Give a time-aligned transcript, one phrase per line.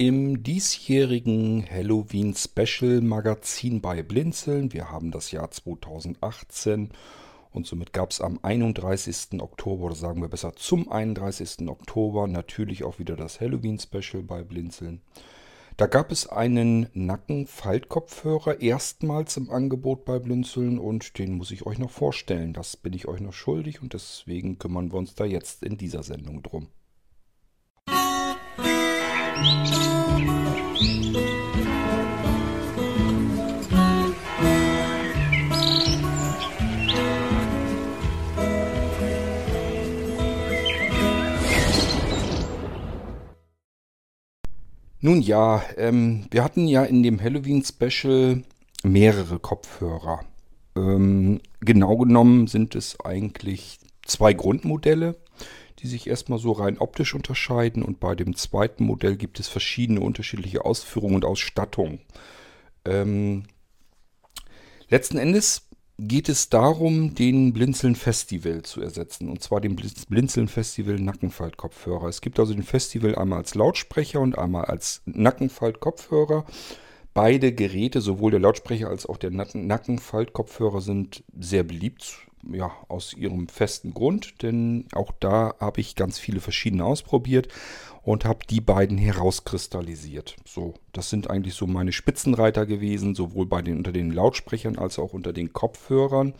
[0.00, 6.88] Im diesjährigen Halloween Special Magazin bei Blinzeln, wir haben das Jahr 2018
[7.50, 9.42] und somit gab es am 31.
[9.42, 11.68] Oktober, oder sagen wir besser zum 31.
[11.68, 15.02] Oktober, natürlich auch wieder das Halloween Special bei Blinzeln.
[15.76, 21.78] Da gab es einen Nacken-Faltkopfhörer erstmals im Angebot bei Blinzeln und den muss ich euch
[21.78, 22.54] noch vorstellen.
[22.54, 26.02] Das bin ich euch noch schuldig und deswegen kümmern wir uns da jetzt in dieser
[26.02, 26.68] Sendung drum.
[45.02, 48.42] Nun ja, ähm, wir hatten ja in dem Halloween-Special
[48.82, 50.20] mehrere Kopfhörer.
[50.76, 55.16] Ähm, genau genommen sind es eigentlich zwei Grundmodelle,
[55.78, 57.82] die sich erstmal so rein optisch unterscheiden.
[57.82, 62.00] Und bei dem zweiten Modell gibt es verschiedene unterschiedliche Ausführungen und Ausstattungen.
[62.84, 63.44] Ähm,
[64.90, 65.69] letzten Endes
[66.08, 69.28] geht es darum, den Blinzeln Festival zu ersetzen.
[69.28, 72.08] Und zwar den Blinzeln Festival Nackenfalt-Kopfhörer.
[72.08, 76.46] Es gibt also den Festival einmal als Lautsprecher und einmal als Nackenfalt-Kopfhörer.
[77.12, 82.26] Beide Geräte, sowohl der Lautsprecher als auch der Nackenfalt-Kopfhörer, sind sehr beliebt.
[82.42, 87.48] Ja, aus ihrem festen Grund, denn auch da habe ich ganz viele verschiedene ausprobiert
[88.02, 90.36] und habe die beiden herauskristallisiert.
[90.46, 94.98] So, das sind eigentlich so meine Spitzenreiter gewesen, sowohl bei den unter den Lautsprechern als
[94.98, 96.34] auch unter den Kopfhörern.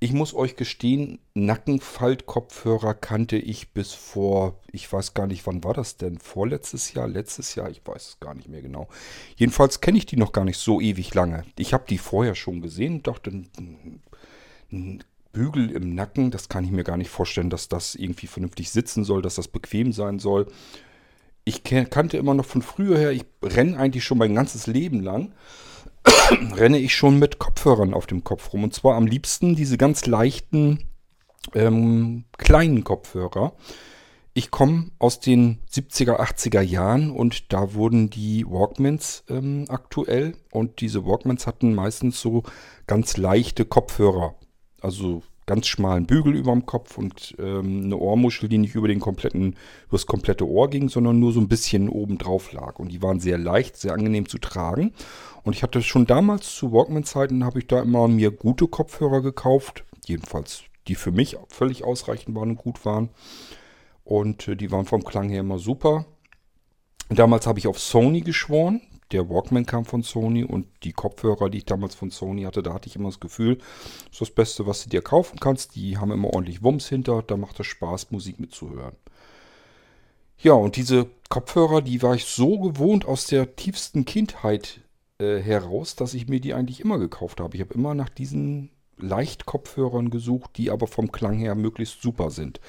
[0.00, 5.72] Ich muss euch gestehen, Nackenfaltkopfhörer kannte ich bis vor, ich weiß gar nicht, wann war
[5.72, 6.18] das denn?
[6.18, 8.88] Vorletztes Jahr, letztes Jahr, ich weiß es gar nicht mehr genau.
[9.36, 11.44] Jedenfalls kenne ich die noch gar nicht so ewig lange.
[11.58, 13.44] Ich habe die vorher schon gesehen und dachte,
[15.34, 19.04] Bügel im Nacken, das kann ich mir gar nicht vorstellen, dass das irgendwie vernünftig sitzen
[19.04, 20.46] soll, dass das bequem sein soll
[21.44, 25.32] ich kannte immer noch von früher her, ich renne eigentlich schon mein ganzes Leben lang,
[26.56, 28.64] renne ich schon mit Kopfhörern auf dem Kopf rum.
[28.64, 30.84] Und zwar am liebsten diese ganz leichten,
[31.54, 33.52] ähm, kleinen Kopfhörer.
[34.32, 40.80] Ich komme aus den 70er, 80er Jahren und da wurden die Walkmans ähm, aktuell und
[40.80, 42.42] diese Walkmans hatten meistens so
[42.86, 44.34] ganz leichte Kopfhörer.
[44.84, 49.00] Also ganz schmalen Bügel über dem Kopf und ähm, eine Ohrmuschel, die nicht über den
[49.00, 49.56] kompletten,
[49.86, 52.78] über das komplette Ohr ging, sondern nur so ein bisschen oben drauf lag.
[52.78, 54.92] Und die waren sehr leicht, sehr angenehm zu tragen.
[55.42, 59.84] Und ich hatte schon damals zu Walkman-Zeiten, habe ich da immer mir gute Kopfhörer gekauft.
[60.04, 63.08] Jedenfalls, die für mich völlig ausreichend waren und gut waren.
[64.04, 66.04] Und äh, die waren vom Klang her immer super.
[67.08, 71.58] Damals habe ich auf Sony geschworen der Walkman kam von Sony und die Kopfhörer, die
[71.58, 74.66] ich damals von Sony hatte, da hatte ich immer das Gefühl, das ist das Beste,
[74.66, 75.76] was du dir kaufen kannst.
[75.76, 78.96] Die haben immer ordentlich Wumms hinter, da macht es Spaß, Musik mitzuhören.
[80.38, 84.80] Ja, und diese Kopfhörer, die war ich so gewohnt aus der tiefsten Kindheit
[85.18, 87.56] äh, heraus, dass ich mir die eigentlich immer gekauft habe.
[87.56, 92.60] Ich habe immer nach diesen Leichtkopfhörern gesucht, die aber vom Klang her möglichst super sind.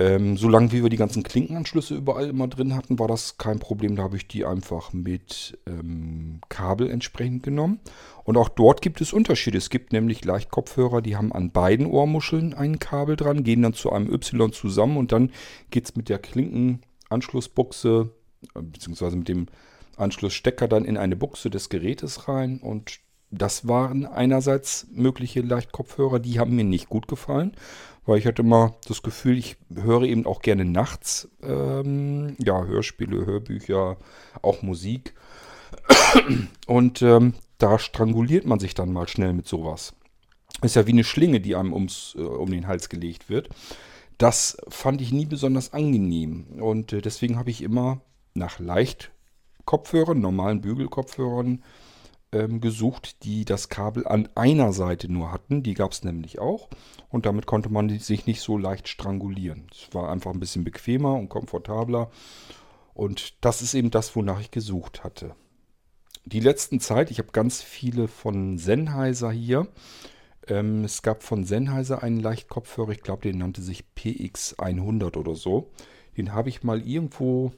[0.00, 3.96] Ähm, solange wie wir die ganzen Klinkenanschlüsse überall immer drin hatten, war das kein Problem.
[3.96, 7.80] Da habe ich die einfach mit ähm, Kabel entsprechend genommen.
[8.22, 9.58] Und auch dort gibt es Unterschiede.
[9.58, 13.90] Es gibt nämlich Leichtkopfhörer, die haben an beiden Ohrmuscheln ein Kabel dran, gehen dann zu
[13.90, 15.32] einem Y zusammen und dann
[15.70, 18.10] geht es mit der Klinkenanschlussbuchse
[18.54, 19.46] äh, beziehungsweise mit dem
[19.96, 26.38] Anschlussstecker dann in eine Buchse des Gerätes rein und das waren einerseits mögliche Leichtkopfhörer, die
[26.38, 27.52] haben mir nicht gut gefallen,
[28.08, 33.26] weil ich hatte immer das Gefühl, ich höre eben auch gerne nachts, ähm, ja, Hörspiele,
[33.26, 33.98] Hörbücher,
[34.40, 35.12] auch Musik.
[36.66, 39.92] Und ähm, da stranguliert man sich dann mal schnell mit sowas.
[40.62, 43.50] Ist ja wie eine Schlinge, die einem ums, äh, um den Hals gelegt wird.
[44.16, 46.46] Das fand ich nie besonders angenehm.
[46.60, 48.00] Und äh, deswegen habe ich immer
[48.32, 51.62] nach Leichtkopfhörern, normalen Bügelkopfhörern,
[52.32, 55.62] ähm, gesucht, die das Kabel an einer Seite nur hatten.
[55.62, 56.68] Die gab es nämlich auch.
[57.08, 59.66] Und damit konnte man sich nicht so leicht strangulieren.
[59.72, 62.10] Es war einfach ein bisschen bequemer und komfortabler.
[62.94, 65.34] Und das ist eben das, wonach ich gesucht hatte.
[66.24, 69.68] Die letzten Zeit, ich habe ganz viele von Sennheiser hier.
[70.46, 75.70] Ähm, es gab von Sennheiser einen Leichtkopfhörer, ich glaube, den nannte sich PX100 oder so.
[76.16, 77.52] Den habe ich mal irgendwo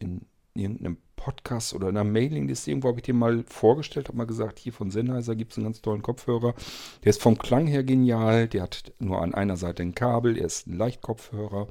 [0.00, 0.22] in
[0.54, 4.58] irgendeinem Podcast oder in einer Mailingliste irgendwo habe ich dir mal vorgestellt, habe mal gesagt,
[4.58, 6.54] hier von Sennheiser gibt es einen ganz tollen Kopfhörer.
[7.04, 10.46] Der ist vom Klang her genial, der hat nur an einer Seite ein Kabel, er
[10.46, 11.68] ist ein Leichtkopfhörer.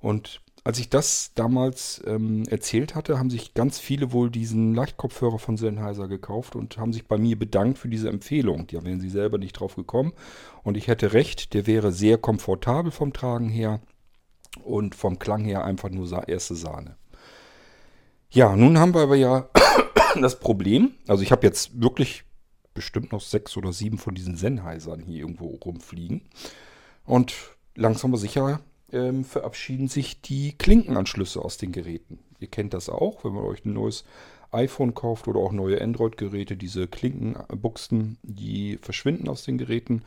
[0.00, 5.38] Und als ich das damals ähm, erzählt hatte, haben sich ganz viele wohl diesen Leichtkopfhörer
[5.38, 8.66] von Sennheiser gekauft und haben sich bei mir bedankt für diese Empfehlung.
[8.66, 10.12] Da wären sie selber nicht drauf gekommen.
[10.62, 13.80] Und ich hätte recht, der wäre sehr komfortabel vom Tragen her
[14.62, 16.96] und vom Klang her einfach nur erste Sahne.
[18.30, 19.48] Ja, nun haben wir aber ja
[20.20, 22.24] das Problem, also ich habe jetzt wirklich
[22.74, 26.22] bestimmt noch sechs oder sieben von diesen Sennheisern hier irgendwo rumfliegen.
[27.04, 27.34] Und
[27.74, 28.60] langsam aber sicher
[28.92, 32.18] ähm, verabschieden sich die Klinkenanschlüsse aus den Geräten.
[32.38, 34.04] Ihr kennt das auch, wenn man euch ein neues
[34.50, 40.02] iPhone kauft oder auch neue Android-Geräte, diese Klinkenbuchsen, die verschwinden aus den Geräten.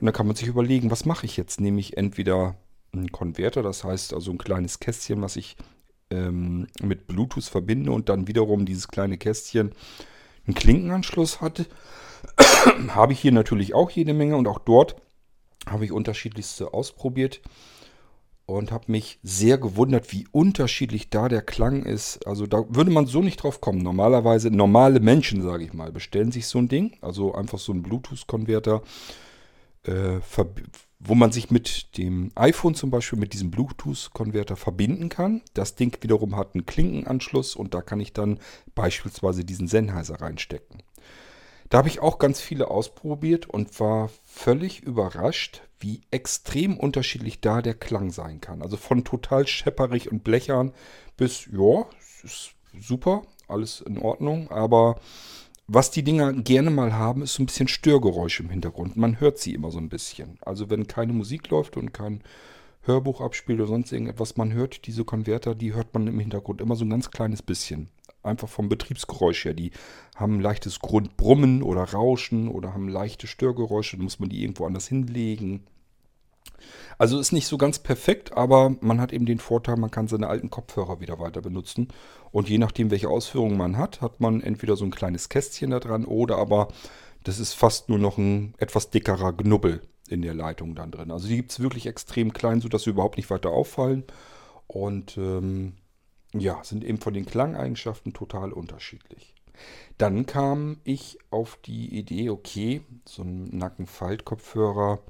[0.00, 1.60] Und dann kann man sich überlegen, was mache ich jetzt?
[1.60, 2.56] Nehme ich entweder
[2.92, 5.56] einen Konverter, das heißt also ein kleines Kästchen, was ich
[6.12, 9.72] ähm, mit Bluetooth verbinde und dann wiederum dieses kleine Kästchen
[10.46, 11.66] einen Klinkenanschluss hat.
[12.88, 14.96] habe ich hier natürlich auch jede Menge und auch dort
[15.66, 17.40] habe ich unterschiedlichste ausprobiert
[18.46, 22.26] und habe mich sehr gewundert, wie unterschiedlich da der Klang ist.
[22.26, 23.78] Also da würde man so nicht drauf kommen.
[23.78, 27.82] Normalerweise normale Menschen, sage ich mal, bestellen sich so ein Ding, also einfach so ein
[27.82, 28.82] Bluetooth-Konverter,
[29.84, 30.20] äh,
[30.98, 35.42] wo man sich mit dem iPhone zum Beispiel mit diesem Bluetooth-Konverter verbinden kann.
[35.54, 38.38] Das Ding wiederum hat einen Klinkenanschluss und da kann ich dann
[38.74, 40.82] beispielsweise diesen Sennheiser reinstecken.
[41.68, 47.62] Da habe ich auch ganz viele ausprobiert und war völlig überrascht, wie extrem unterschiedlich da
[47.62, 48.62] der Klang sein kann.
[48.62, 50.72] Also von total schepperig und blechern
[51.16, 51.86] bis, ja,
[52.22, 55.00] ist super, alles in Ordnung, aber
[55.74, 58.96] was die Dinger gerne mal haben, ist so ein bisschen Störgeräusche im Hintergrund.
[58.96, 60.38] Man hört sie immer so ein bisschen.
[60.42, 62.22] Also wenn keine Musik läuft und kein
[62.82, 66.76] Hörbuch abspielt oder sonst irgendetwas, man hört diese Konverter, die hört man im Hintergrund immer
[66.76, 67.88] so ein ganz kleines bisschen
[68.22, 69.54] einfach vom Betriebsgeräusch her.
[69.54, 69.72] Die
[70.16, 73.96] haben ein leichtes Grundbrummen oder Rauschen oder haben leichte Störgeräusche.
[73.96, 75.64] Da muss man die irgendwo anders hinlegen.
[76.98, 80.28] Also ist nicht so ganz perfekt, aber man hat eben den Vorteil, man kann seine
[80.28, 81.88] alten Kopfhörer wieder weiter benutzen.
[82.30, 85.80] Und je nachdem, welche Ausführungen man hat, hat man entweder so ein kleines Kästchen da
[85.80, 86.68] dran oder aber
[87.24, 91.10] das ist fast nur noch ein etwas dickerer Knubbel in der Leitung dann drin.
[91.10, 94.04] Also die gibt es wirklich extrem klein, sodass sie überhaupt nicht weiter auffallen.
[94.66, 95.74] Und ähm,
[96.34, 99.34] ja, sind eben von den Klangeigenschaften total unterschiedlich.
[99.98, 105.00] Dann kam ich auf die Idee, okay, so ein Nackenfaltkopfhörer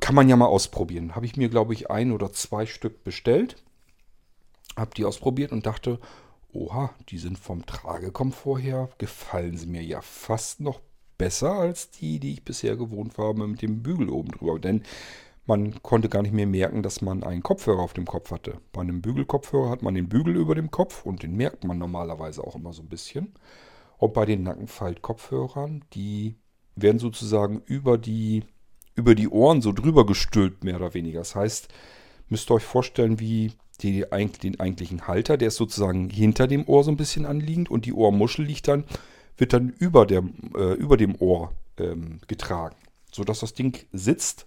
[0.00, 1.14] kann man ja mal ausprobieren.
[1.14, 3.56] Habe ich mir, glaube ich, ein oder zwei Stück bestellt,
[4.76, 6.00] habe die ausprobiert und dachte,
[6.52, 10.80] oha, die sind vom Tragekomfort her, gefallen sie mir ja fast noch
[11.18, 14.58] besser als die, die ich bisher gewohnt war mit dem Bügel oben drüber.
[14.58, 14.82] Denn
[15.46, 18.60] man konnte gar nicht mehr merken, dass man einen Kopfhörer auf dem Kopf hatte.
[18.72, 22.44] Bei einem Bügelkopfhörer hat man den Bügel über dem Kopf und den merkt man normalerweise
[22.44, 23.34] auch immer so ein bisschen.
[23.98, 26.36] Und bei den Nackenfaltkopfhörern, die
[26.74, 28.44] werden sozusagen über die,
[28.94, 31.20] über die Ohren so drüber gestülpt, mehr oder weniger.
[31.20, 31.68] Das heißt,
[32.28, 34.04] müsst ihr euch vorstellen, wie die,
[34.42, 37.92] den eigentlichen Halter, der ist sozusagen hinter dem Ohr so ein bisschen anliegend und die
[37.92, 38.84] Ohrmuschel liegt dann,
[39.36, 40.22] wird dann über, der,
[40.56, 42.76] äh, über dem Ohr ähm, getragen,
[43.10, 44.46] sodass das Ding sitzt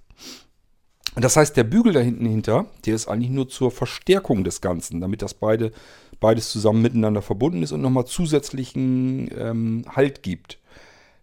[1.15, 4.99] das heißt, der Bügel da hinten hinter, der ist eigentlich nur zur Verstärkung des Ganzen,
[4.99, 5.71] damit das beide,
[6.19, 10.59] beides zusammen miteinander verbunden ist und nochmal zusätzlichen ähm, Halt gibt.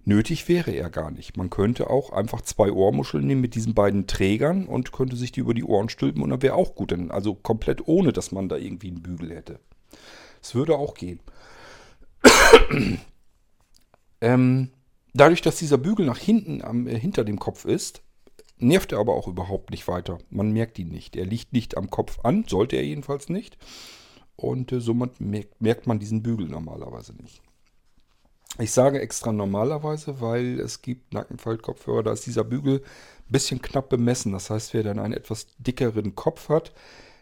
[0.04, 1.36] Nötig wäre er gar nicht.
[1.36, 5.40] Man könnte auch einfach zwei Ohrmuscheln nehmen mit diesen beiden Trägern und könnte sich die
[5.40, 6.92] über die Ohren stülpen und dann wäre auch gut.
[7.10, 9.60] Also komplett ohne, dass man da irgendwie einen Bügel hätte.
[10.42, 11.20] Es würde auch gehen.
[14.20, 14.70] ähm,
[15.14, 18.02] dadurch, dass dieser Bügel nach hinten am, äh, hinter dem Kopf ist,
[18.58, 20.18] nervt er aber auch überhaupt nicht weiter.
[20.30, 21.14] Man merkt ihn nicht.
[21.14, 23.56] Er liegt nicht am Kopf an, sollte er jedenfalls nicht.
[24.34, 27.40] Und äh, somit merkt, merkt man diesen Bügel normalerweise nicht.
[28.58, 33.88] Ich sage extra normalerweise, weil es gibt Nackenfaltkopfhörer, da ist dieser Bügel ein bisschen knapp
[33.88, 34.32] bemessen.
[34.32, 36.72] Das heißt, wer dann einen etwas dickeren Kopf hat,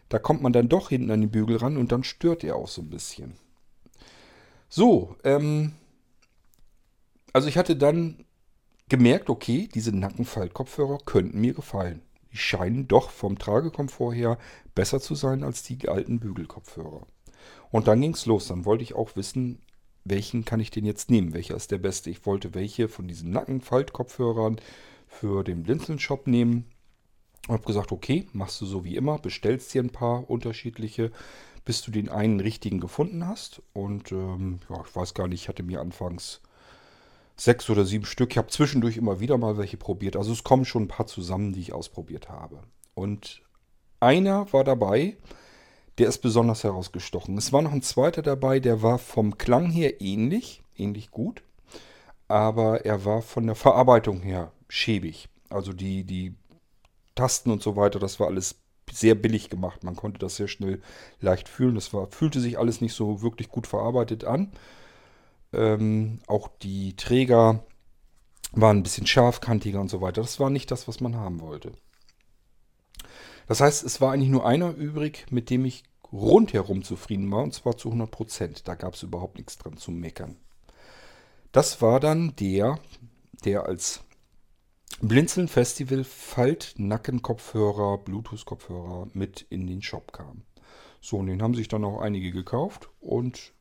[0.09, 2.67] da kommt man dann doch hinten an den Bügel ran und dann stört er auch
[2.67, 3.35] so ein bisschen.
[4.67, 5.73] So, ähm,
[7.31, 8.25] also ich hatte dann
[8.89, 12.01] gemerkt, okay, diese Nackenfaltkopfhörer könnten mir gefallen.
[12.33, 14.37] Die scheinen doch vom Tragekomfort her
[14.75, 17.07] besser zu sein als die alten Bügelkopfhörer.
[17.71, 18.47] Und dann ging es los.
[18.47, 19.61] Dann wollte ich auch wissen,
[20.03, 21.33] welchen kann ich denn jetzt nehmen?
[21.33, 22.09] Welcher ist der beste?
[22.09, 24.59] Ich wollte welche von diesen Nackenfaltkopfhörern
[25.07, 26.65] für den Blinzeln-Shop nehmen.
[27.47, 31.11] Und habe gesagt, okay, machst du so wie immer, bestellst dir ein paar unterschiedliche,
[31.65, 33.61] bis du den einen richtigen gefunden hast.
[33.73, 36.41] Und ähm, ja, ich weiß gar nicht, ich hatte mir anfangs
[37.35, 38.31] sechs oder sieben Stück.
[38.31, 40.15] Ich habe zwischendurch immer wieder mal welche probiert.
[40.15, 42.61] Also es kommen schon ein paar zusammen, die ich ausprobiert habe.
[42.93, 43.41] Und
[43.99, 45.17] einer war dabei,
[46.01, 47.37] der ist besonders herausgestochen.
[47.37, 51.43] Es war noch ein zweiter dabei, der war vom Klang her ähnlich, ähnlich gut,
[52.27, 55.29] aber er war von der Verarbeitung her schäbig.
[55.49, 56.33] Also die, die
[57.13, 58.55] Tasten und so weiter, das war alles
[58.91, 59.83] sehr billig gemacht.
[59.83, 60.81] Man konnte das sehr schnell
[61.19, 61.75] leicht fühlen.
[61.75, 64.51] Das war, fühlte sich alles nicht so wirklich gut verarbeitet an.
[65.53, 67.63] Ähm, auch die Träger
[68.53, 70.21] waren ein bisschen scharfkantiger und so weiter.
[70.21, 71.73] Das war nicht das, was man haben wollte.
[73.47, 77.53] Das heißt, es war eigentlich nur einer übrig, mit dem ich rundherum zufrieden war und
[77.53, 78.67] zwar zu 100 Prozent.
[78.67, 80.37] Da gab es überhaupt nichts dran zu meckern.
[81.51, 82.79] Das war dann der,
[83.43, 84.01] der als
[85.01, 90.43] Blinzeln Festival Falt Nackenkopfhörer, Bluetooth-Kopfhörer mit in den Shop kam.
[91.01, 93.53] So, und den haben sich dann auch einige gekauft und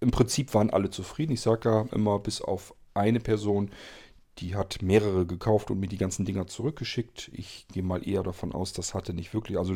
[0.00, 1.32] im Prinzip waren alle zufrieden.
[1.32, 3.70] Ich sage ja immer, bis auf eine Person,
[4.38, 7.30] die hat mehrere gekauft und mir die ganzen Dinger zurückgeschickt.
[7.32, 9.58] Ich gehe mal eher davon aus, das hatte nicht wirklich.
[9.58, 9.74] Also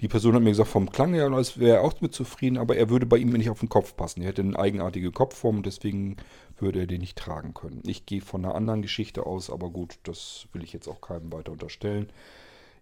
[0.00, 2.90] die Person hat mir gesagt, vom Klang her wäre er auch mit zufrieden, aber er
[2.90, 4.22] würde bei ihm nicht auf den Kopf passen.
[4.22, 6.16] Er hätte eine eigenartige Kopfform und deswegen
[6.58, 7.82] würde er den nicht tragen können.
[7.86, 11.32] Ich gehe von einer anderen Geschichte aus, aber gut, das will ich jetzt auch keinem
[11.32, 12.12] weiter unterstellen.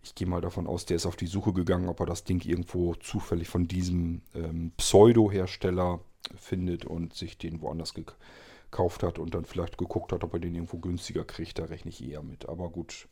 [0.03, 2.45] Ich gehe mal davon aus, der ist auf die Suche gegangen, ob er das Ding
[2.45, 6.01] irgendwo zufällig von diesem ähm, Pseudo-Hersteller
[6.37, 8.19] findet und sich den woanders gekauft
[8.71, 11.59] gekauft hat und dann vielleicht geguckt hat, ob er den irgendwo günstiger kriegt.
[11.59, 12.49] Da rechne ich eher mit.
[12.49, 13.09] Aber gut,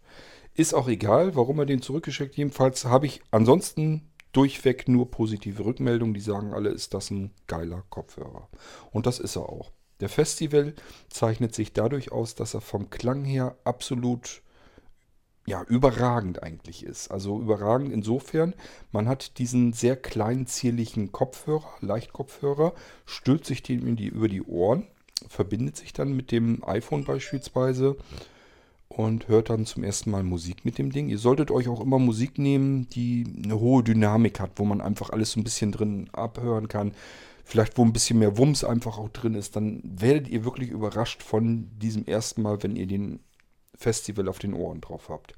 [0.54, 2.36] ist auch egal, warum er den zurückgeschickt.
[2.36, 6.14] Jedenfalls habe ich ansonsten durchweg nur positive Rückmeldungen.
[6.14, 8.48] Die sagen alle, ist das ein geiler Kopfhörer.
[8.90, 9.72] Und das ist er auch.
[10.00, 10.74] Der Festival
[11.10, 14.42] zeichnet sich dadurch aus, dass er vom Klang her absolut
[15.44, 17.10] ja, überragend eigentlich ist.
[17.10, 18.54] Also überragend insofern,
[18.92, 22.74] man hat diesen sehr kleinen, zierlichen Kopfhörer, Leichtkopfhörer,
[23.06, 24.86] stülpt sich den die, über die Ohren
[25.28, 27.96] verbindet sich dann mit dem iPhone beispielsweise
[28.88, 31.08] und hört dann zum ersten Mal Musik mit dem Ding.
[31.08, 35.10] Ihr solltet euch auch immer Musik nehmen, die eine hohe Dynamik hat, wo man einfach
[35.10, 36.92] alles so ein bisschen drin abhören kann.
[37.44, 39.56] Vielleicht wo ein bisschen mehr Wumms einfach auch drin ist.
[39.56, 43.20] Dann werdet ihr wirklich überrascht von diesem ersten Mal, wenn ihr den
[43.74, 45.34] Festival auf den Ohren drauf habt.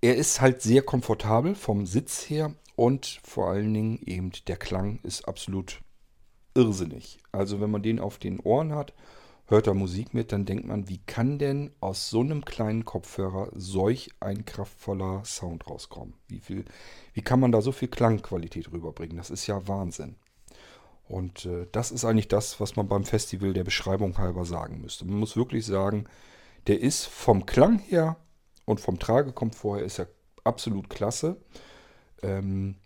[0.00, 5.00] Er ist halt sehr komfortabel vom Sitz her und vor allen Dingen eben der Klang
[5.02, 5.80] ist absolut
[6.54, 7.18] irrsinnig.
[7.32, 8.92] Also wenn man den auf den Ohren hat,
[9.46, 13.50] hört da Musik mit, dann denkt man, wie kann denn aus so einem kleinen Kopfhörer
[13.54, 16.14] solch ein kraftvoller Sound rauskommen?
[16.28, 16.64] Wie, viel,
[17.12, 19.16] wie kann man da so viel Klangqualität rüberbringen?
[19.16, 20.16] Das ist ja Wahnsinn.
[21.06, 25.04] Und äh, das ist eigentlich das, was man beim Festival der Beschreibung halber sagen müsste.
[25.04, 26.06] Man muss wirklich sagen,
[26.66, 28.16] der ist vom Klang her
[28.64, 30.08] und vom Tragekomfort her ist er
[30.44, 31.36] absolut klasse.
[32.22, 32.76] Ähm,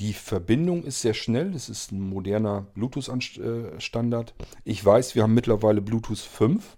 [0.00, 1.54] die Verbindung ist sehr schnell.
[1.54, 4.34] Es ist ein moderner Bluetooth-Standard.
[4.64, 6.76] Ich weiß, wir haben mittlerweile Bluetooth 5.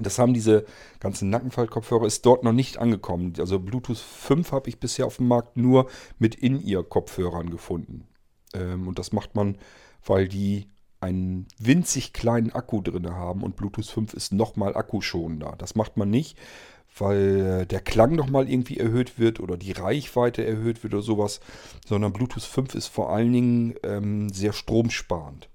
[0.00, 0.64] Das haben diese
[1.00, 3.32] ganzen Nackenfaltkopfhörer, ist dort noch nicht angekommen.
[3.38, 8.06] Also Bluetooth 5 habe ich bisher auf dem Markt nur mit In-Ear-Kopfhörern gefunden.
[8.54, 9.58] Ähm, und das macht man,
[10.04, 10.68] weil die
[11.00, 15.54] einen winzig kleinen Akku drin haben und Bluetooth 5 ist nochmal akkuschonender.
[15.58, 16.36] Das macht man nicht,
[16.96, 21.40] weil äh, der Klang nochmal irgendwie erhöht wird oder die Reichweite erhöht wird oder sowas,
[21.86, 25.48] sondern Bluetooth 5 ist vor allen Dingen ähm, sehr stromsparend.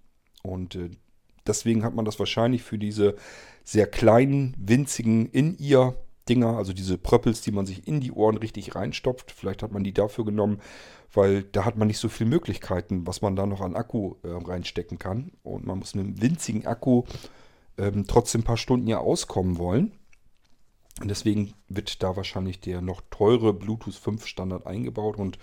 [0.43, 0.89] Und äh,
[1.45, 3.15] deswegen hat man das wahrscheinlich für diese
[3.63, 9.31] sehr kleinen, winzigen In-Ear-Dinger, also diese Pröppels, die man sich in die Ohren richtig reinstopft,
[9.31, 10.59] vielleicht hat man die dafür genommen,
[11.13, 14.29] weil da hat man nicht so viele Möglichkeiten, was man da noch an Akku äh,
[14.29, 15.31] reinstecken kann.
[15.43, 17.03] Und man muss mit einem winzigen Akku
[17.77, 19.91] ähm, trotzdem ein paar Stunden ja auskommen wollen.
[21.01, 25.39] Und deswegen wird da wahrscheinlich der noch teure Bluetooth 5 Standard eingebaut und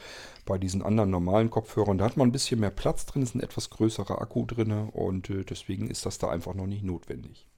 [0.46, 3.42] bei diesen anderen normalen Kopfhörern, da hat man ein bisschen mehr Platz drin, ist ein
[3.42, 7.49] etwas größerer Akku drin und äh, deswegen ist das da einfach noch nicht notwendig.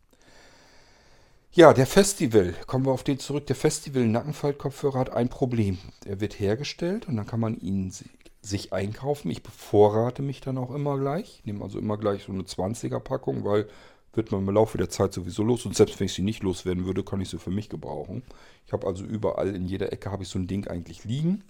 [1.55, 3.47] Ja, der Festival, kommen wir auf den zurück.
[3.47, 5.77] Der Festival Nackenfaltkopfhörer hat ein Problem.
[6.07, 7.93] Er wird hergestellt und dann kann man ihn
[8.41, 9.31] sich einkaufen.
[9.31, 11.41] Ich bevorrate mich dann auch immer gleich.
[11.41, 13.69] Ich nehme also immer gleich so eine 20er Packung, weil
[14.15, 15.67] wird man im Laufe der Zeit sowieso los.
[15.67, 18.23] Und selbst wenn ich sie nicht loswerden würde, kann ich sie für mich gebrauchen.
[18.67, 21.45] Ich habe also überall in jeder Ecke habe ich so ein Ding eigentlich liegen.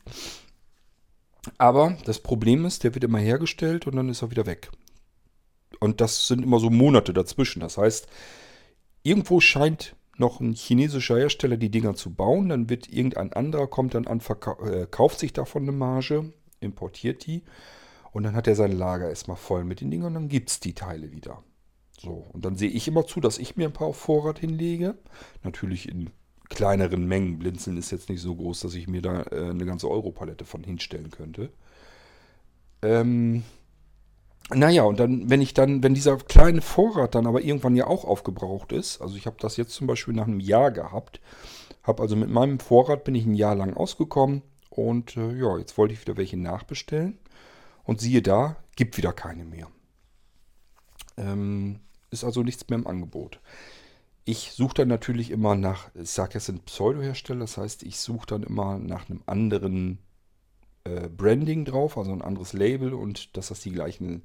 [1.58, 4.68] Aber das Problem ist, der wird immer hergestellt und dann ist er wieder weg.
[5.78, 7.60] Und das sind immer so Monate dazwischen.
[7.60, 8.08] Das heißt,
[9.02, 12.48] irgendwo scheint noch ein chinesischer Hersteller die Dinger zu bauen.
[12.48, 14.20] Dann wird irgendein anderer, kommt dann an,
[14.64, 17.42] äh, kauft sich davon eine Marge, importiert die.
[18.12, 20.60] Und dann hat er sein Lager erstmal voll mit den Dingern und dann gibt es
[20.60, 21.42] die Teile wieder.
[21.98, 24.96] So, und dann sehe ich immer zu, dass ich mir ein paar auf Vorrat hinlege.
[25.42, 26.10] Natürlich in
[26.48, 27.38] kleineren Mengen.
[27.38, 30.62] Blinzeln ist jetzt nicht so groß, dass ich mir da äh, eine ganze Europalette von
[30.62, 31.50] hinstellen könnte.
[32.82, 33.44] Ähm,
[34.54, 38.04] naja, und dann, wenn ich dann, wenn dieser kleine Vorrat dann aber irgendwann ja auch
[38.04, 41.20] aufgebraucht ist, also ich habe das jetzt zum Beispiel nach einem Jahr gehabt,
[41.82, 45.76] habe also mit meinem Vorrat bin ich ein Jahr lang ausgekommen und äh, ja, jetzt
[45.78, 47.18] wollte ich wieder welche nachbestellen
[47.84, 49.68] und siehe da, gibt wieder keine mehr.
[51.16, 51.80] Ähm,
[52.10, 53.40] ist also nichts mehr im Angebot.
[54.24, 58.26] Ich suche dann natürlich immer nach, ich sage es sind Pseudo-Hersteller, das heißt, ich suche
[58.26, 59.98] dann immer nach einem anderen
[60.84, 64.22] äh, Branding drauf, also ein anderes Label und dass das die gleichen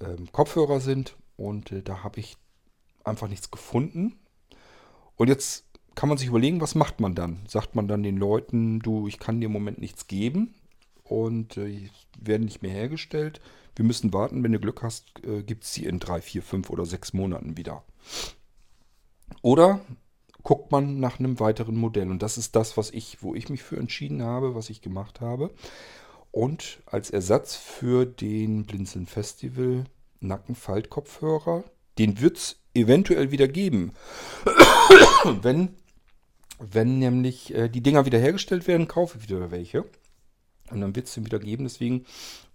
[0.00, 1.16] äh, Kopfhörer sind.
[1.36, 2.36] Und äh, da habe ich
[3.04, 4.18] einfach nichts gefunden.
[5.16, 5.64] Und jetzt
[5.94, 7.40] kann man sich überlegen, was macht man dann?
[7.46, 10.54] Sagt man dann den Leuten, du, ich kann dir im Moment nichts geben?
[11.12, 13.40] und äh, werden nicht mehr hergestellt.
[13.76, 16.70] Wir müssen warten, wenn du Glück hast, äh, gibt es sie in drei, vier, fünf
[16.70, 17.84] oder sechs Monaten wieder.
[19.42, 19.80] Oder
[20.42, 22.10] guckt man nach einem weiteren Modell.
[22.10, 25.20] Und das ist das, was ich, wo ich mich für entschieden habe, was ich gemacht
[25.20, 25.50] habe.
[26.30, 29.84] Und als Ersatz für den Blinzeln Festival
[30.20, 31.64] Nackenfaltkopfhörer,
[31.98, 33.92] den wird es eventuell wieder geben.
[35.42, 35.74] wenn,
[36.58, 39.84] wenn nämlich äh, die Dinger wieder hergestellt werden, kaufe ich wieder welche.
[40.70, 41.64] Und dann wird es den wieder geben.
[41.64, 42.06] Deswegen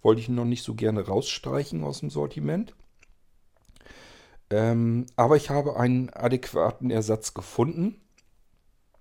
[0.02, 2.74] wollte ich ihn noch nicht so gerne rausstreichen aus dem Sortiment.
[4.50, 8.00] Ähm, aber ich habe einen adäquaten Ersatz gefunden.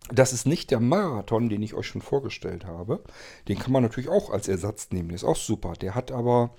[0.09, 3.03] Das ist nicht der Marathon, den ich euch schon vorgestellt habe.
[3.47, 5.09] Den kann man natürlich auch als Ersatz nehmen.
[5.09, 5.73] Der ist auch super.
[5.73, 6.55] Der hat aber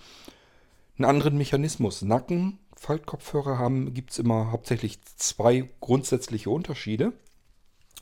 [0.96, 2.02] einen anderen Mechanismus.
[2.02, 7.12] Nacken, Faltkopfhörer haben, gibt es immer hauptsächlich zwei grundsätzliche Unterschiede.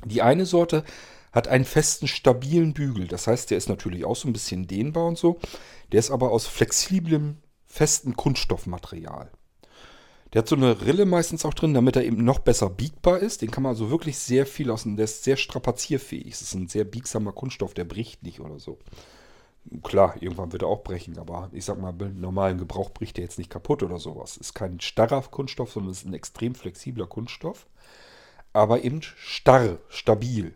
[0.05, 0.85] Die eine Sorte
[1.33, 3.07] hat einen festen, stabilen Bügel.
[3.09, 5.39] Das heißt, der ist natürlich auch so ein bisschen dehnbar und so.
[5.93, 9.31] Der ist aber aus flexiblem, festen Kunststoffmaterial.
[10.37, 13.41] Der hat so eine Rille meistens auch drin, damit er eben noch besser biegbar ist.
[13.41, 16.29] Den kann man also wirklich sehr viel aus der ist sehr strapazierfähig.
[16.29, 18.77] Das ist ein sehr biegsamer Kunststoff, der bricht nicht oder so.
[19.83, 23.25] Klar, irgendwann wird er auch brechen, aber ich sag mal, im normalen Gebrauch bricht er
[23.25, 24.37] jetzt nicht kaputt oder sowas.
[24.37, 27.67] Ist kein starrer Kunststoff, sondern ist ein extrem flexibler Kunststoff.
[28.53, 30.55] Aber eben starr, stabil.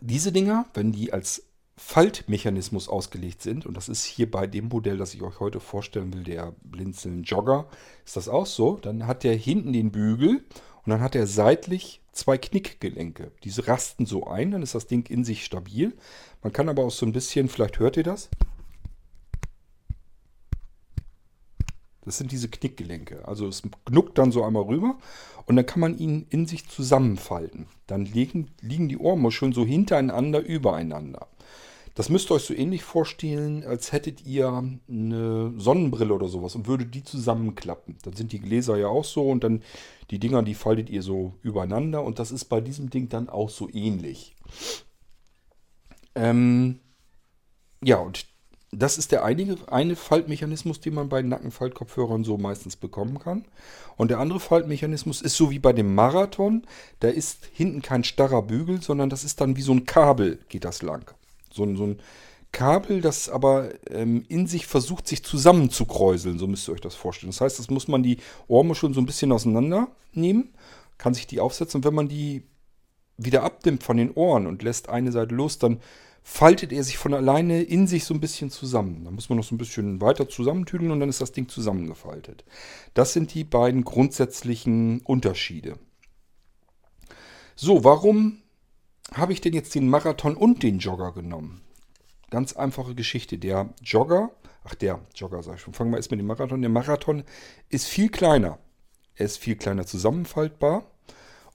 [0.00, 1.42] Diese Dinger, wenn die als
[1.84, 6.14] Faltmechanismus ausgelegt sind, und das ist hier bei dem Modell, das ich euch heute vorstellen
[6.14, 7.68] will, der Blinzeln Jogger,
[8.06, 8.76] ist das auch so.
[8.76, 10.44] Dann hat der hinten den Bügel
[10.84, 13.32] und dann hat er seitlich zwei Knickgelenke.
[13.44, 15.94] Diese rasten so ein, dann ist das Ding in sich stabil.
[16.42, 18.30] Man kann aber auch so ein bisschen, vielleicht hört ihr das.
[22.04, 23.26] Das sind diese Knickgelenke.
[23.28, 24.98] Also es knuckt dann so einmal rüber
[25.46, 27.66] und dann kann man ihn in sich zusammenfalten.
[27.86, 31.28] Dann liegen, liegen die Ohrmuscheln so hintereinander, übereinander.
[31.94, 34.48] Das müsst ihr euch so ähnlich vorstellen, als hättet ihr
[34.88, 37.98] eine Sonnenbrille oder sowas und würdet die zusammenklappen.
[38.02, 39.62] Dann sind die Gläser ja auch so und dann
[40.10, 43.50] die Dinger, die faltet ihr so übereinander und das ist bei diesem Ding dann auch
[43.50, 44.34] so ähnlich.
[46.14, 46.80] Ähm,
[47.82, 48.26] ja, und
[48.74, 53.44] das ist der eine, eine Faltmechanismus, den man bei Nackenfaltkopfhörern so meistens bekommen kann.
[53.98, 56.66] Und der andere Faltmechanismus ist so wie bei dem Marathon.
[57.00, 60.64] Da ist hinten kein starrer Bügel, sondern das ist dann wie so ein Kabel, geht
[60.64, 61.14] das lang.
[61.52, 62.00] So, ein, so ein
[62.52, 66.38] Kabel, das aber ähm, in sich versucht, sich zusammenzukräuseln.
[66.38, 67.30] So müsst ihr euch das vorstellen.
[67.30, 70.52] Das heißt, das muss man die Ohrmuscheln so ein bisschen auseinandernehmen,
[70.98, 71.78] kann sich die aufsetzen.
[71.78, 72.42] Und wenn man die
[73.16, 75.80] wieder abnimmt von den Ohren und lässt eine Seite los, dann
[76.22, 79.04] faltet er sich von alleine in sich so ein bisschen zusammen.
[79.04, 82.44] Da muss man noch so ein bisschen weiter zusammentüdeln und dann ist das Ding zusammengefaltet.
[82.94, 85.78] Das sind die beiden grundsätzlichen Unterschiede.
[87.56, 88.41] So, warum
[89.14, 91.62] habe ich denn jetzt den Marathon und den Jogger genommen?
[92.30, 93.38] Ganz einfache Geschichte.
[93.38, 94.30] Der Jogger,
[94.64, 96.62] ach der Jogger sag ich schon, fangen wir erst mit dem Marathon.
[96.62, 97.24] Der Marathon
[97.68, 98.58] ist viel kleiner.
[99.14, 100.84] Er ist viel kleiner zusammenfaltbar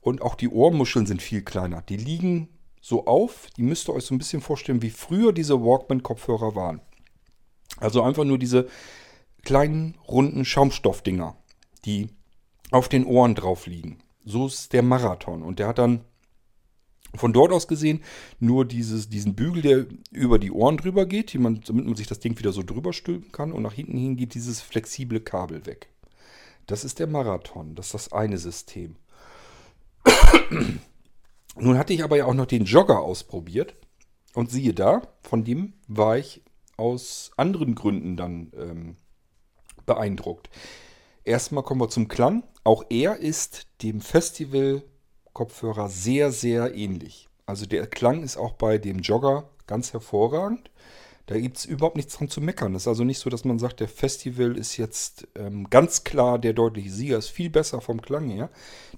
[0.00, 1.82] und auch die Ohrmuscheln sind viel kleiner.
[1.82, 2.48] Die liegen
[2.80, 3.48] so auf.
[3.56, 6.80] Die müsst ihr euch so ein bisschen vorstellen, wie früher diese Walkman-Kopfhörer waren.
[7.78, 8.68] Also einfach nur diese
[9.42, 11.36] kleinen, runden Schaumstoffdinger,
[11.84, 12.10] die
[12.70, 13.98] auf den Ohren drauf liegen.
[14.24, 15.42] So ist der Marathon.
[15.42, 16.04] Und der hat dann
[17.14, 18.02] von dort aus gesehen
[18.38, 22.20] nur dieses, diesen Bügel, der über die Ohren drüber geht, man, damit man sich das
[22.20, 23.52] Ding wieder so drüber stülpen kann.
[23.52, 25.88] Und nach hinten hin geht dieses flexible Kabel weg.
[26.66, 27.74] Das ist der Marathon.
[27.74, 28.96] Das ist das eine System.
[31.56, 33.74] Nun hatte ich aber ja auch noch den Jogger ausprobiert.
[34.34, 36.42] Und siehe da, von dem war ich
[36.76, 38.96] aus anderen Gründen dann ähm,
[39.86, 40.50] beeindruckt.
[41.24, 42.44] Erstmal kommen wir zum Klang.
[42.64, 44.00] Auch er ist dem
[45.38, 47.28] Festival-Kopfhörer sehr, sehr ähnlich.
[47.46, 50.70] Also der Klang ist auch bei dem Jogger ganz hervorragend.
[51.26, 52.74] Da gibt es überhaupt nichts dran zu meckern.
[52.74, 56.38] Es ist also nicht so, dass man sagt, der Festival ist jetzt ähm, ganz klar
[56.38, 58.48] der deutliche Sieger, ist viel besser vom Klang her.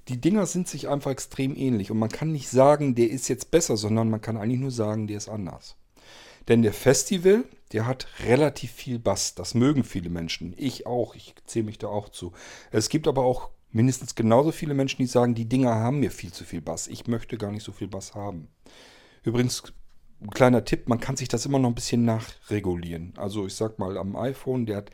[0.09, 3.51] Die Dinger sind sich einfach extrem ähnlich und man kann nicht sagen, der ist jetzt
[3.51, 5.77] besser, sondern man kann eigentlich nur sagen, der ist anders.
[6.47, 9.35] Denn der Festival, der hat relativ viel Bass.
[9.35, 10.55] Das mögen viele Menschen.
[10.57, 11.15] Ich auch.
[11.17, 12.33] Ich zähle mich da auch zu.
[12.71, 16.33] Es gibt aber auch mindestens genauso viele Menschen, die sagen, die Dinger haben mir viel
[16.33, 16.89] zu viel Bass.
[16.89, 18.49] Ich möchte gar nicht so viel Bass haben.
[19.23, 19.63] Übrigens
[20.23, 23.15] ein kleiner Tipp, man kann sich das immer noch ein bisschen nachregulieren.
[23.17, 24.91] Also ich sag mal, am iPhone, der hat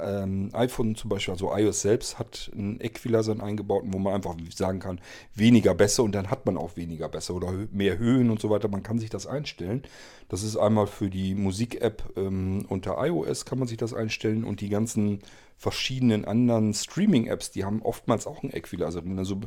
[0.00, 4.78] ähm, iPhone zum Beispiel, also iOS selbst, hat einen Equalizer eingebaut, wo man einfach sagen
[4.78, 5.00] kann,
[5.34, 8.68] weniger besser und dann hat man auch weniger besser oder mehr Höhen und so weiter.
[8.68, 9.82] Man kann sich das einstellen.
[10.28, 14.60] Das ist einmal für die Musik-App ähm, unter iOS kann man sich das einstellen und
[14.60, 15.20] die ganzen
[15.58, 19.18] verschiedenen anderen Streaming-Apps, die haben oftmals auch einen Equalizer drin.
[19.18, 19.40] Also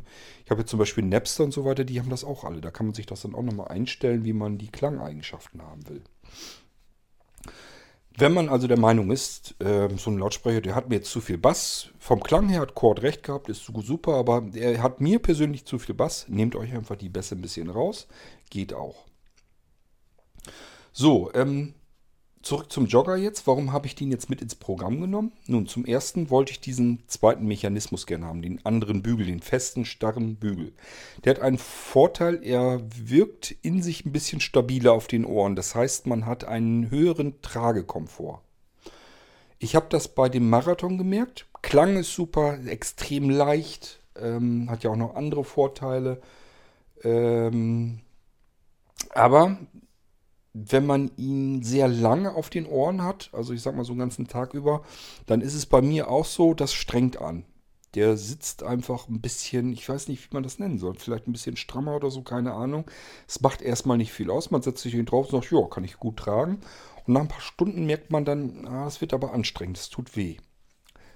[0.44, 2.60] ich habe jetzt zum Beispiel Napster und so weiter, die haben das auch alle.
[2.60, 6.02] Da kann man sich das dann auch nochmal einstellen, wie man die Klangeigenschaften haben will.
[8.14, 11.22] Wenn man also der Meinung ist, äh, so ein Lautsprecher, der hat mir jetzt zu
[11.22, 15.18] viel Bass, vom Klang her hat Cord recht gehabt, ist super, aber er hat mir
[15.18, 18.06] persönlich zu viel Bass, nehmt euch einfach die Bässe ein bisschen raus,
[18.50, 19.06] geht auch.
[20.92, 21.72] So, ähm,
[22.42, 23.46] Zurück zum Jogger jetzt.
[23.46, 25.32] Warum habe ich den jetzt mit ins Programm genommen?
[25.46, 29.84] Nun, zum ersten wollte ich diesen zweiten Mechanismus gerne haben, den anderen Bügel, den festen,
[29.84, 30.72] starren Bügel.
[31.24, 35.54] Der hat einen Vorteil, er wirkt in sich ein bisschen stabiler auf den Ohren.
[35.54, 38.40] Das heißt, man hat einen höheren Tragekomfort.
[39.60, 41.46] Ich habe das bei dem Marathon gemerkt.
[41.62, 46.20] Klang ist super, extrem leicht, ähm, hat ja auch noch andere Vorteile.
[47.04, 48.00] Ähm,
[49.10, 49.58] aber
[50.54, 54.00] wenn man ihn sehr lange auf den Ohren hat, also ich sag mal so einen
[54.00, 54.82] ganzen Tag über,
[55.26, 57.44] dann ist es bei mir auch so, das strengt an.
[57.94, 61.32] Der sitzt einfach ein bisschen, ich weiß nicht, wie man das nennen soll, vielleicht ein
[61.32, 62.86] bisschen strammer oder so, keine Ahnung.
[63.28, 65.84] Es macht erstmal nicht viel aus, man setzt sich ihn drauf und sagt, ja, kann
[65.84, 66.60] ich gut tragen.
[67.06, 70.16] Und nach ein paar Stunden merkt man dann, ah, es wird aber anstrengend, es tut
[70.16, 70.36] weh.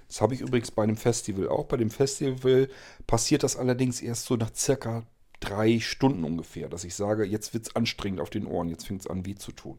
[0.07, 1.65] Das habe ich übrigens bei einem Festival auch.
[1.65, 2.69] Bei dem Festival
[3.07, 5.03] passiert das allerdings erst so nach circa
[5.39, 9.01] drei Stunden ungefähr, dass ich sage, jetzt wird es anstrengend auf den Ohren, jetzt fängt
[9.01, 9.77] es an weh zu tun.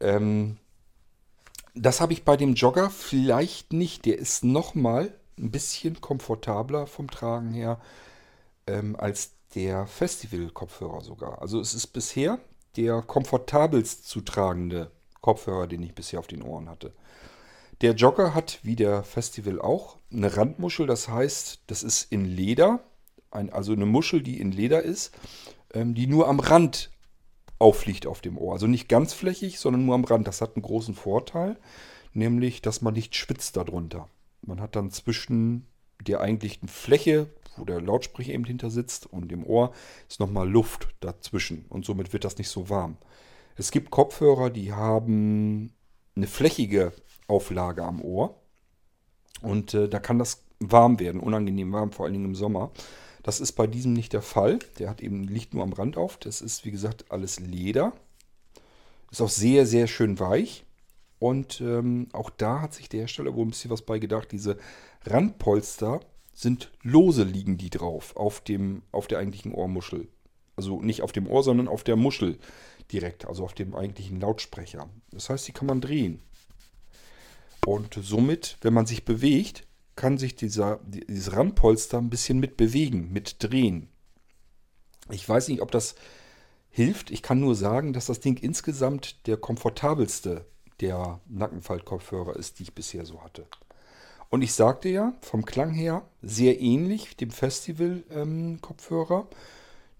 [0.00, 0.58] Ähm,
[1.74, 4.04] das habe ich bei dem Jogger vielleicht nicht.
[4.04, 7.80] Der ist nochmal ein bisschen komfortabler vom Tragen her
[8.66, 11.40] ähm, als der Festival-Kopfhörer sogar.
[11.40, 12.38] Also es ist bisher
[12.76, 14.90] der komfortabelst zu tragende
[15.20, 16.92] Kopfhörer, den ich bisher auf den Ohren hatte.
[17.80, 20.86] Der Jogger hat, wie der Festival auch, eine Randmuschel.
[20.86, 22.80] Das heißt, das ist in Leder
[23.32, 25.12] ein, also eine Muschel, die in Leder ist,
[25.74, 26.90] ähm, die nur am Rand
[27.58, 28.54] auffliegt auf dem Ohr.
[28.54, 30.26] Also nicht ganz flächig, sondern nur am Rand.
[30.26, 31.56] Das hat einen großen Vorteil,
[32.12, 34.08] nämlich, dass man nicht schwitzt darunter.
[34.42, 35.66] Man hat dann zwischen
[36.00, 39.72] der eigentlichen Fläche, wo der Lautsprecher eben hinter sitzt, und dem Ohr
[40.08, 41.66] ist nochmal Luft dazwischen.
[41.68, 42.96] Und somit wird das nicht so warm.
[43.56, 45.72] Es gibt Kopfhörer, die haben
[46.16, 46.92] eine flächige
[47.28, 48.40] Auflage am Ohr.
[49.42, 52.72] Und äh, da kann das warm werden, unangenehm warm, vor allen Dingen im Sommer.
[53.22, 54.58] Das ist bei diesem nicht der Fall.
[54.78, 56.16] Der hat eben Licht nur am Rand auf.
[56.16, 57.92] Das ist, wie gesagt, alles Leder.
[59.10, 60.64] Ist auch sehr, sehr schön weich.
[61.18, 64.32] Und ähm, auch da hat sich der Hersteller wohl ein bisschen was bei gedacht.
[64.32, 64.58] Diese
[65.04, 66.00] Randpolster
[66.32, 70.08] sind lose liegen die drauf auf, dem, auf der eigentlichen Ohrmuschel.
[70.56, 72.38] Also nicht auf dem Ohr, sondern auf der Muschel
[72.90, 74.88] direkt, also auf dem eigentlichen Lautsprecher.
[75.10, 76.20] Das heißt, die kann man drehen.
[77.66, 83.12] Und somit, wenn man sich bewegt, kann sich dieser, dieses Randpolster ein bisschen mit bewegen,
[83.12, 83.88] mit drehen.
[85.10, 85.94] Ich weiß nicht, ob das
[86.70, 87.10] hilft.
[87.10, 90.46] Ich kann nur sagen, dass das Ding insgesamt der komfortabelste
[90.80, 93.46] der Nackenfaltkopfhörer ist, die ich bisher so hatte.
[94.30, 99.36] Und ich sagte ja, vom Klang her sehr ähnlich dem Festival-Kopfhörer, ähm,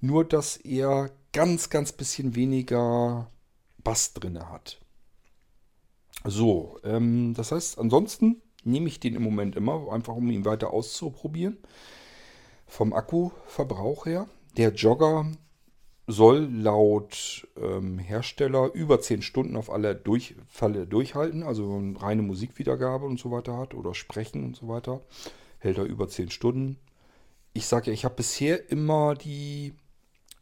[0.00, 3.31] nur dass er ganz, ganz bisschen weniger
[3.85, 4.81] Bass drin hat.
[6.24, 10.72] So, ähm, das heißt, ansonsten nehme ich den im Moment immer, einfach um ihn weiter
[10.72, 11.59] auszuprobieren.
[12.66, 14.29] Vom Akkuverbrauch her.
[14.57, 15.31] Der Jogger
[16.07, 23.18] soll laut ähm, Hersteller über 10 Stunden auf alle Durchfälle durchhalten, also reine Musikwiedergabe und
[23.18, 25.01] so weiter hat oder Sprechen und so weiter.
[25.59, 26.79] Hält er über 10 Stunden.
[27.53, 29.75] Ich sage ja, ich habe bisher immer die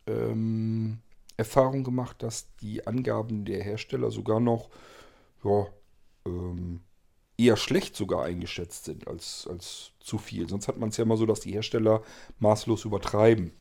[0.07, 0.99] ähm,
[1.37, 4.71] Erfahrung gemacht, dass die Angaben der Hersteller sogar noch
[5.45, 5.67] ja,
[6.27, 6.81] ähm,
[7.41, 10.49] eher schlecht sogar eingeschätzt sind als, als zu viel.
[10.49, 12.03] Sonst hat man es ja immer so, dass die Hersteller
[12.39, 13.53] maßlos übertreiben.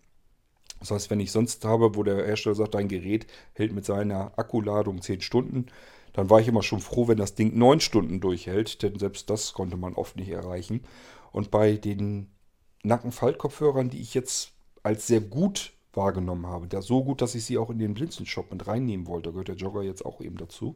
[0.79, 4.37] Das heißt, wenn ich sonst habe, wo der Hersteller sagt, dein Gerät hält mit seiner
[4.37, 5.67] Akkuladung 10 Stunden,
[6.13, 9.53] dann war ich immer schon froh, wenn das Ding 9 Stunden durchhält, denn selbst das
[9.53, 10.81] konnte man oft nicht erreichen.
[11.31, 12.27] Und bei den
[12.83, 17.57] Nackenfaltkopfhörern, die ich jetzt als sehr gut wahrgenommen habe, da so gut, dass ich sie
[17.57, 20.75] auch in den Blinzenshop mit reinnehmen wollte, gehört der Jogger jetzt auch eben dazu,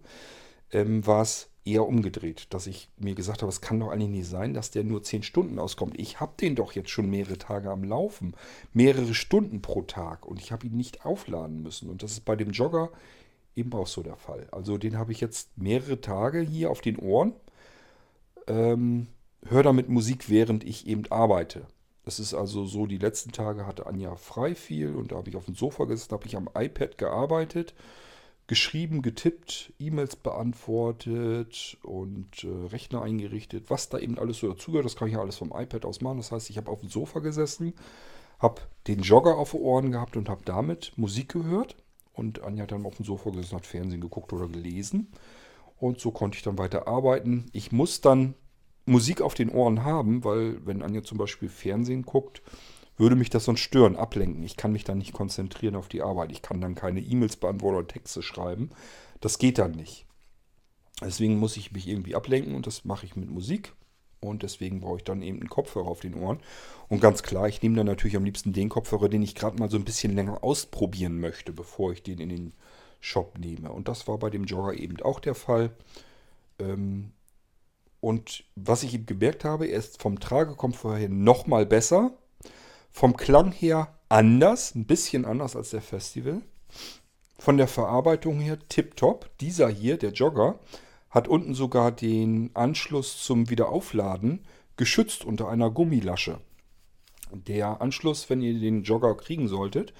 [0.73, 4.27] ähm, war es eher umgedreht, dass ich mir gesagt habe, es kann doch eigentlich nicht
[4.27, 5.97] sein, dass der nur 10 Stunden auskommt.
[5.97, 8.36] Ich habe den doch jetzt schon mehrere Tage am Laufen,
[8.73, 11.89] mehrere Stunden pro Tag und ich habe ihn nicht aufladen müssen.
[11.89, 12.89] Und das ist bei dem Jogger
[13.55, 14.47] eben auch so der Fall.
[14.51, 17.33] Also den habe ich jetzt mehrere Tage hier auf den Ohren,
[18.47, 19.07] ähm,
[19.45, 21.65] höre damit Musik, während ich eben arbeite.
[22.03, 25.38] Das ist also so, die letzten Tage hatte Anja frei viel und da habe ich
[25.38, 27.73] auf dem Sofa gesessen, habe ich am iPad gearbeitet
[28.47, 34.86] geschrieben, getippt, E-Mails beantwortet und äh, Rechner eingerichtet, was da eben alles so dazugehört.
[34.86, 36.17] Das kann ich ja alles vom iPad aus machen.
[36.17, 37.73] Das heißt, ich habe auf dem Sofa gesessen,
[38.39, 41.77] habe den Jogger auf den Ohren gehabt und habe damit Musik gehört.
[42.12, 45.12] Und Anja hat dann auf dem Sofa gesessen, hat Fernsehen geguckt oder gelesen.
[45.79, 47.45] Und so konnte ich dann weiter arbeiten.
[47.53, 48.36] Ich muss dann
[48.86, 52.41] Musik auf den Ohren haben, weil wenn Anja zum Beispiel Fernsehen guckt,
[52.97, 54.43] würde mich das sonst stören, ablenken.
[54.43, 56.32] Ich kann mich dann nicht konzentrieren auf die Arbeit.
[56.32, 58.69] Ich kann dann keine E-Mails beantworten oder Texte schreiben.
[59.19, 60.06] Das geht dann nicht.
[61.01, 63.73] Deswegen muss ich mich irgendwie ablenken und das mache ich mit Musik.
[64.19, 66.39] Und deswegen brauche ich dann eben einen Kopfhörer auf den Ohren.
[66.88, 69.69] Und ganz klar, ich nehme dann natürlich am liebsten den Kopfhörer, den ich gerade mal
[69.69, 72.53] so ein bisschen länger ausprobieren möchte, bevor ich den in den
[73.01, 73.71] Shop nehme.
[73.71, 75.71] Und das war bei dem Jogger eben auch der Fall.
[76.58, 77.12] Ähm,
[77.99, 82.12] und was ich eben gemerkt habe, er ist vom Tragekomfort her nochmal besser.
[82.95, 86.41] Vom Klang her anders, ein bisschen anders als der Festival.
[87.39, 89.29] Von der Verarbeitung her tipptopp.
[89.39, 90.60] Dieser hier, der Jogger,
[91.10, 94.45] hat unten sogar den Anschluss zum Wiederaufladen
[94.77, 96.39] geschützt unter einer Gummilasche.
[97.32, 99.93] Der Anschluss, wenn ihr den Jogger kriegen solltet,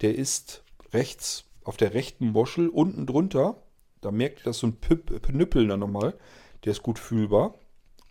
[0.00, 3.62] der ist rechts auf der rechten Moschel unten drunter.
[4.00, 6.18] Da merkt ihr das so ein Pnüppeln dann nochmal.
[6.64, 7.54] Der ist gut fühlbar.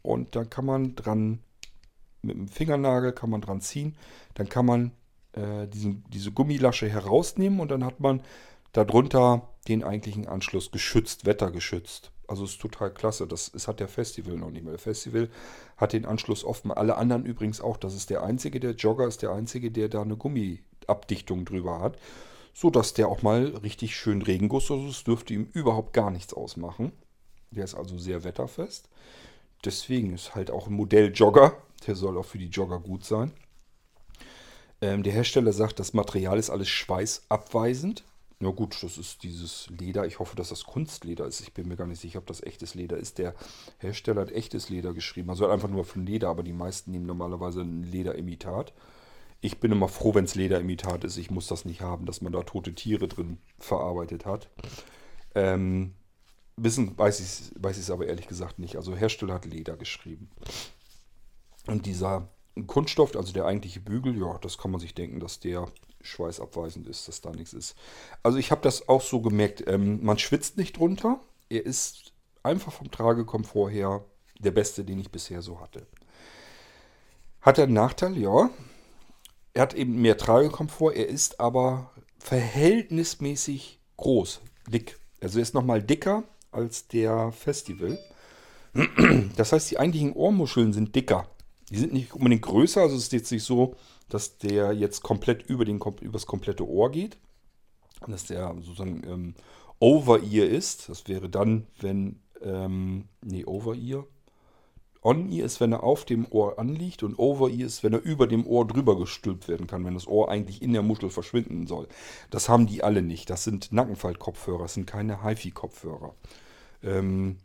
[0.01, 1.39] Und da kann man dran,
[2.21, 3.95] mit dem Fingernagel kann man dran ziehen.
[4.33, 4.91] Dann kann man
[5.33, 8.21] äh, diesen, diese Gummilasche herausnehmen und dann hat man
[8.73, 12.11] darunter den eigentlichen Anschluss geschützt, wettergeschützt.
[12.27, 13.27] Also ist total klasse.
[13.27, 14.71] Das ist, hat der Festival noch nicht mehr.
[14.71, 15.29] Der Festival
[15.77, 16.71] hat den Anschluss offen.
[16.71, 17.77] Alle anderen übrigens auch.
[17.77, 21.97] Das ist der einzige, der Jogger ist der einzige, der da eine Gummiabdichtung drüber hat.
[22.53, 26.33] So dass der auch mal richtig schön Regenguss, also es dürfte ihm überhaupt gar nichts
[26.33, 26.91] ausmachen.
[27.51, 28.89] Der ist also sehr wetterfest.
[29.65, 31.57] Deswegen ist halt auch ein Modell Jogger.
[31.87, 33.31] Der soll auch für die Jogger gut sein.
[34.81, 38.03] Ähm, der Hersteller sagt, das Material ist alles schweißabweisend.
[38.39, 40.07] Na gut, das ist dieses Leder.
[40.07, 41.41] Ich hoffe, dass das Kunstleder ist.
[41.41, 43.19] Ich bin mir gar nicht sicher, ob das echtes Leder ist.
[43.19, 43.35] Der
[43.77, 45.29] Hersteller hat echtes Leder geschrieben.
[45.29, 48.73] Also einfach nur von Leder, aber die meisten nehmen normalerweise ein Lederimitat.
[49.41, 51.17] Ich bin immer froh, wenn es Lederimitat ist.
[51.17, 54.49] Ich muss das nicht haben, dass man da tote Tiere drin verarbeitet hat.
[55.35, 55.93] Ähm,
[56.57, 58.75] wissen weiß ich es weiß aber ehrlich gesagt nicht.
[58.75, 60.29] Also Hersteller hat Leder geschrieben.
[61.67, 62.27] Und dieser
[62.67, 65.67] Kunststoff, also der eigentliche Bügel, ja, das kann man sich denken, dass der
[66.01, 67.75] schweißabweisend ist, dass da nichts ist.
[68.23, 71.19] Also ich habe das auch so gemerkt, ähm, man schwitzt nicht drunter.
[71.49, 74.03] Er ist einfach vom Tragekomfort her
[74.39, 75.85] der beste, den ich bisher so hatte.
[77.41, 78.17] Hat er einen Nachteil?
[78.17, 78.49] Ja.
[79.53, 84.99] Er hat eben mehr Tragekomfort, er ist aber verhältnismäßig groß, dick.
[85.21, 87.97] Also er ist nochmal dicker als der Festival.
[89.35, 91.27] Das heißt, die eigentlichen Ohrmuscheln sind dicker.
[91.69, 93.75] Die sind nicht unbedingt größer, also es ist jetzt nicht so,
[94.09, 97.17] dass der jetzt komplett über den, übers komplette Ohr geht.
[98.07, 99.35] Dass der sozusagen ähm,
[99.79, 100.89] Over-Ear ist.
[100.89, 104.05] Das wäre dann, wenn, ähm, nee, Over-Ear.
[105.03, 108.45] On-Ear ist, wenn er auf dem Ohr anliegt und Over-Ear ist, wenn er über dem
[108.45, 111.87] Ohr drüber gestülpt werden kann, wenn das Ohr eigentlich in der Muschel verschwinden soll.
[112.29, 113.29] Das haben die alle nicht.
[113.29, 116.13] Das sind Nackenfaltkopfhörer, das sind keine HiFi-Kopfhörer.
[116.83, 117.37] Ähm,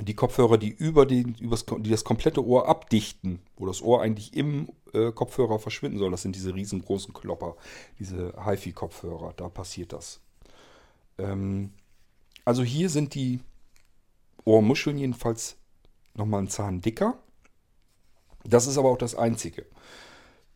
[0.00, 4.34] die Kopfhörer, die über den, übers, die das komplette Ohr abdichten, wo das Ohr eigentlich
[4.34, 7.56] im äh, Kopfhörer verschwinden soll, das sind diese riesengroßen Klopper,
[7.98, 10.20] diese HiFi-Kopfhörer, da passiert das.
[11.18, 11.72] Ähm,
[12.44, 13.40] also hier sind die
[14.44, 15.56] Ohrmuscheln jedenfalls
[16.14, 17.18] nochmal einen Zahn dicker.
[18.44, 19.66] Das ist aber auch das Einzige.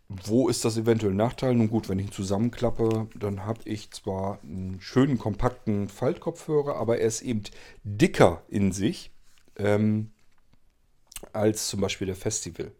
[0.09, 1.55] Wo ist das eventuell ein Nachteil?
[1.55, 6.99] Nun gut, wenn ich ihn zusammenklappe, dann habe ich zwar einen schönen, kompakten Faltkopfhörer, aber
[6.99, 7.42] er ist eben
[7.83, 9.11] dicker in sich
[9.57, 10.12] ähm,
[11.33, 12.71] als zum Beispiel der Festival.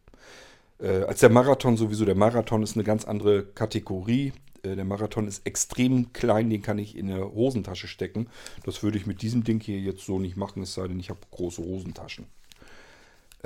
[0.79, 2.05] Äh, als der Marathon sowieso.
[2.05, 4.33] Der Marathon ist eine ganz andere Kategorie.
[4.62, 8.29] Äh, der Marathon ist extrem klein, den kann ich in eine Hosentasche stecken.
[8.65, 11.11] Das würde ich mit diesem Ding hier jetzt so nicht machen, es sei denn, ich
[11.11, 12.27] habe große Hosentaschen.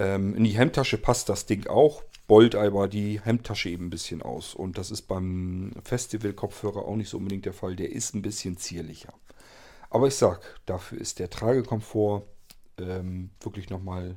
[0.01, 4.23] Ähm, in die Hemdtasche passt das Ding auch, beult aber die Hemdtasche eben ein bisschen
[4.23, 4.55] aus.
[4.55, 7.77] Und das ist beim Festival-Kopfhörer auch nicht so unbedingt der Fall.
[7.77, 9.13] Der ist ein bisschen zierlicher.
[9.91, 12.23] Aber ich sag, dafür ist der Tragekomfort
[12.79, 14.17] ähm, wirklich nochmal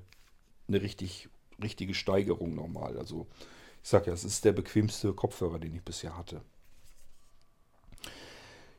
[0.69, 1.27] eine richtig,
[1.61, 2.97] richtige Steigerung nochmal.
[2.97, 3.27] Also
[3.83, 6.39] ich sage ja, es ist der bequemste Kopfhörer, den ich bisher hatte.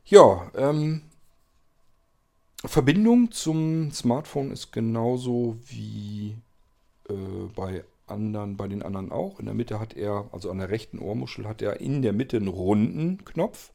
[0.07, 1.03] Ja, ähm,
[2.64, 6.38] Verbindung zum Smartphone ist genauso wie
[7.09, 7.14] äh,
[7.55, 9.40] bei anderen, bei den anderen auch.
[9.40, 12.37] In der Mitte hat er, also an der rechten Ohrmuschel hat er in der Mitte
[12.37, 13.73] einen runden Knopf.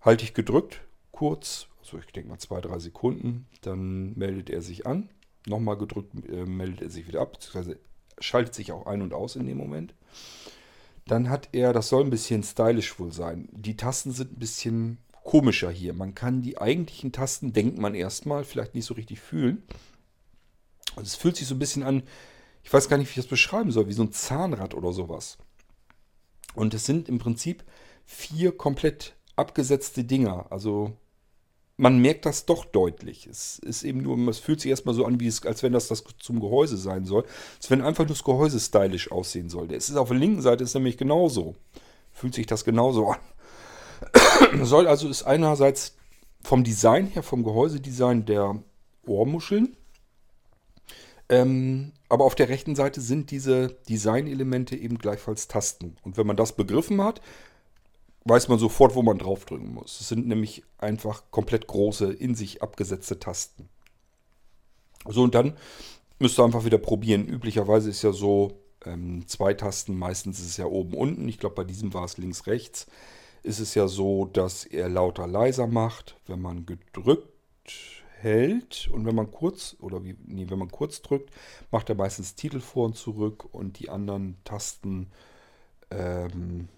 [0.00, 0.80] Halte ich gedrückt,
[1.12, 5.08] kurz, also ich denke mal zwei, drei Sekunden, dann meldet er sich an
[5.46, 7.78] nochmal gedrückt, äh, meldet er sich wieder ab, beziehungsweise
[8.18, 9.94] schaltet sich auch ein und aus in dem Moment.
[11.06, 13.48] Dann hat er, das soll ein bisschen stylisch wohl sein.
[13.52, 15.94] Die Tasten sind ein bisschen komischer hier.
[15.94, 19.62] Man kann die eigentlichen Tasten, denkt man erstmal, vielleicht nicht so richtig fühlen.
[20.94, 22.02] Also es fühlt sich so ein bisschen an,
[22.62, 25.38] ich weiß gar nicht, wie ich das beschreiben soll, wie so ein Zahnrad oder sowas.
[26.54, 27.64] Und es sind im Prinzip
[28.04, 30.46] vier komplett abgesetzte Dinger.
[30.50, 30.92] Also
[31.76, 33.26] man merkt das doch deutlich.
[33.26, 35.88] Es ist eben nur, es fühlt sich erstmal so an, wie es, als wenn das,
[35.88, 37.24] das zum Gehäuse sein soll.
[37.56, 39.74] Als wenn einfach nur das Gehäuse stylisch aussehen sollte.
[39.74, 41.56] Es ist auf der linken Seite ist nämlich genauso.
[42.12, 43.18] Fühlt sich das genauso an.
[44.62, 45.96] soll also ist einerseits
[46.42, 48.62] vom Design her, vom Gehäusedesign der
[49.06, 49.76] Ohrmuscheln.
[51.32, 55.96] Ähm, aber auf der rechten Seite sind diese Designelemente eben gleichfalls Tasten.
[56.02, 57.22] Und wenn man das begriffen hat,
[58.26, 59.98] weiß man sofort, wo man draufdrücken muss.
[59.98, 63.70] Es sind nämlich einfach komplett große, in sich abgesetzte Tasten.
[65.08, 65.56] So, und dann
[66.18, 67.26] müsst ihr einfach wieder probieren.
[67.26, 71.26] Üblicherweise ist ja so, ähm, zwei Tasten, meistens ist es ja oben, unten.
[71.30, 72.86] Ich glaube, bei diesem war es links, rechts.
[73.42, 77.32] Ist es ja so, dass er lauter, leiser macht, wenn man gedrückt
[78.22, 81.30] hält und wenn man kurz oder wie, nee, wenn man kurz drückt,
[81.70, 85.10] macht er meistens Titel vor und zurück und die anderen Tasten
[85.90, 86.68] ähm,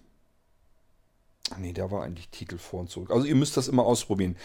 [1.59, 3.11] Nee, der war eigentlich Titel vor und zurück.
[3.11, 4.35] Also ihr müsst das immer ausprobieren.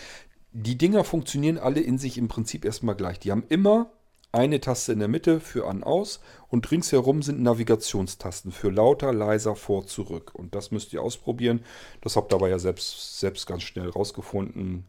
[0.52, 3.18] Die Dinger funktionieren alle in sich im Prinzip erstmal gleich.
[3.18, 3.90] Die haben immer
[4.32, 9.56] eine Taste in der Mitte für an, aus und ringsherum sind Navigationstasten für lauter, leiser,
[9.56, 10.32] vor, zurück.
[10.34, 11.64] Und das müsst ihr ausprobieren.
[12.00, 14.84] Das habt ihr aber ja selbst, selbst ganz schnell rausgefunden.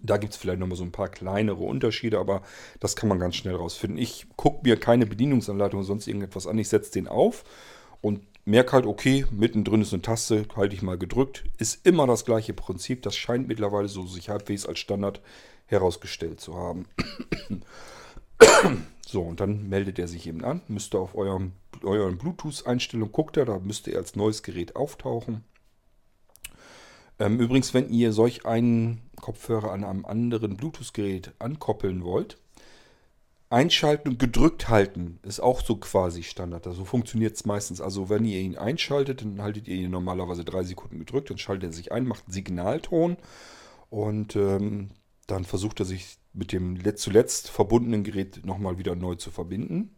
[0.00, 2.42] Da gibt es vielleicht nochmal so ein paar kleinere Unterschiede, aber
[2.80, 3.98] das kann man ganz schnell rausfinden.
[3.98, 6.58] Ich gucke mir keine Bedienungsanleitung oder sonst irgendetwas an.
[6.58, 7.44] Ich setze den auf
[8.00, 11.44] und merke halt, okay, mittendrin ist eine Taste, halte ich mal gedrückt.
[11.58, 13.02] Ist immer das gleiche Prinzip.
[13.02, 15.20] Das scheint mittlerweile so sich halbwegs als Standard
[15.66, 16.86] herausgestellt zu haben.
[19.06, 20.60] so, und dann meldet er sich eben an.
[20.68, 21.52] Müsste auf eurem,
[21.82, 25.44] euren Bluetooth-Einstellung guckt er, da müsste er als neues Gerät auftauchen.
[27.22, 32.36] Ähm, übrigens, wenn ihr solch einen Kopfhörer an einem anderen Bluetooth-Gerät ankoppeln wollt,
[33.48, 36.64] Einschalten und gedrückt halten ist auch so quasi Standard.
[36.64, 37.80] So also funktioniert es meistens.
[37.80, 41.70] Also wenn ihr ihn einschaltet, dann haltet ihr ihn normalerweise drei Sekunden gedrückt, dann schaltet
[41.70, 43.16] er sich ein, macht einen Signalton
[43.88, 44.88] und ähm,
[45.28, 49.94] dann versucht er sich mit dem zuletzt verbundenen Gerät nochmal wieder neu zu verbinden.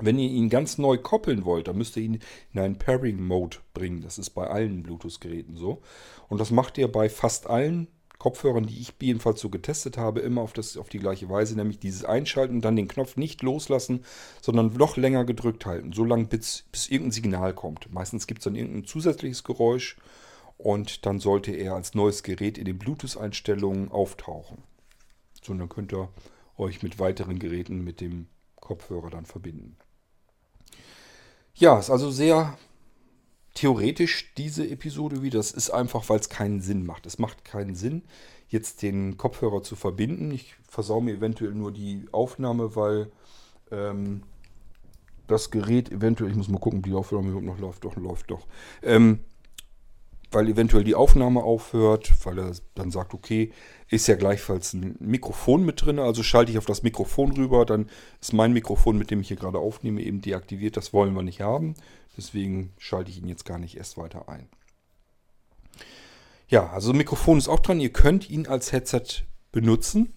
[0.00, 2.20] Wenn ihr ihn ganz neu koppeln wollt, dann müsst ihr ihn
[2.52, 4.00] in einen Pairing-Mode bringen.
[4.00, 5.82] Das ist bei allen Bluetooth-Geräten so.
[6.28, 7.88] Und das macht ihr bei fast allen
[8.22, 11.80] Kopfhörern, die ich jedenfalls so getestet habe, immer auf, das, auf die gleiche Weise, nämlich
[11.80, 14.04] dieses Einschalten und dann den Knopf nicht loslassen,
[14.40, 17.92] sondern noch länger gedrückt halten, so lange bis, bis irgendein Signal kommt.
[17.92, 19.96] Meistens gibt es dann irgendein zusätzliches Geräusch
[20.56, 24.58] und dann sollte er als neues Gerät in den Bluetooth-Einstellungen auftauchen.
[25.42, 26.08] So, und dann könnt ihr
[26.56, 28.28] euch mit weiteren Geräten mit dem
[28.62, 29.76] Kopfhörer dann verbinden.
[31.54, 32.56] Ja, ist also sehr
[33.52, 35.38] theoretisch diese Episode wieder.
[35.38, 37.04] Das ist einfach, weil es keinen Sinn macht.
[37.04, 38.02] Es macht keinen Sinn,
[38.48, 40.30] jetzt den Kopfhörer zu verbinden.
[40.30, 43.12] Ich versau mir eventuell nur die Aufnahme, weil
[43.70, 44.22] ähm,
[45.26, 47.84] das Gerät eventuell, ich muss mal gucken, ob die Aufnahme überhaupt noch läuft.
[47.84, 48.46] Doch, läuft doch.
[48.82, 49.20] Ähm,
[50.34, 53.52] weil eventuell die Aufnahme aufhört, weil er dann sagt, okay,
[53.88, 57.88] ist ja gleichfalls ein Mikrofon mit drin, also schalte ich auf das Mikrofon rüber, dann
[58.20, 60.76] ist mein Mikrofon, mit dem ich hier gerade aufnehme, eben deaktiviert.
[60.76, 61.74] Das wollen wir nicht haben.
[62.16, 64.48] Deswegen schalte ich ihn jetzt gar nicht erst weiter ein.
[66.48, 67.80] Ja, also Mikrofon ist auch dran.
[67.80, 70.12] Ihr könnt ihn als Headset benutzen.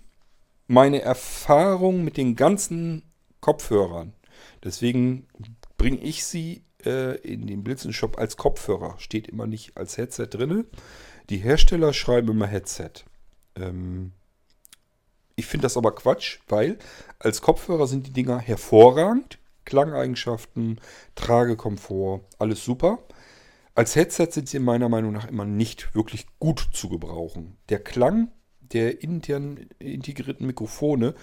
[0.67, 3.03] Meine Erfahrung mit den ganzen
[3.39, 4.13] Kopfhörern,
[4.63, 5.27] deswegen
[5.77, 8.95] bringe ich sie äh, in den Blitzen-Shop als Kopfhörer.
[8.97, 10.65] Steht immer nicht als Headset drin.
[11.29, 12.91] Die Hersteller schreiben immer Headset.
[13.55, 14.11] Ähm,
[15.35, 16.77] ich finde das aber Quatsch, weil
[17.19, 19.39] als Kopfhörer sind die Dinger hervorragend.
[19.65, 20.79] Klangeigenschaften,
[21.15, 22.99] Tragekomfort, alles super.
[23.73, 27.57] Als Headset sind sie meiner Meinung nach immer nicht wirklich gut zu gebrauchen.
[27.69, 28.29] Der Klang
[28.61, 31.13] der intern integrierten Mikrofone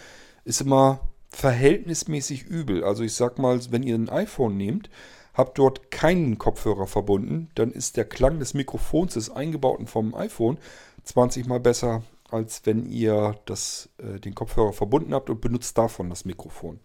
[0.45, 2.85] ist immer verhältnismäßig übel.
[2.85, 4.91] Also ich sag mal, wenn ihr ein iPhone nehmt,
[5.35, 10.59] habt dort keinen Kopfhörer verbunden, dann ist der Klang des Mikrofons des eingebauten vom iPhone
[11.05, 16.11] 20 mal besser, als wenn ihr das, äh, den Kopfhörer verbunden habt und benutzt davon
[16.11, 16.81] das Mikrofon.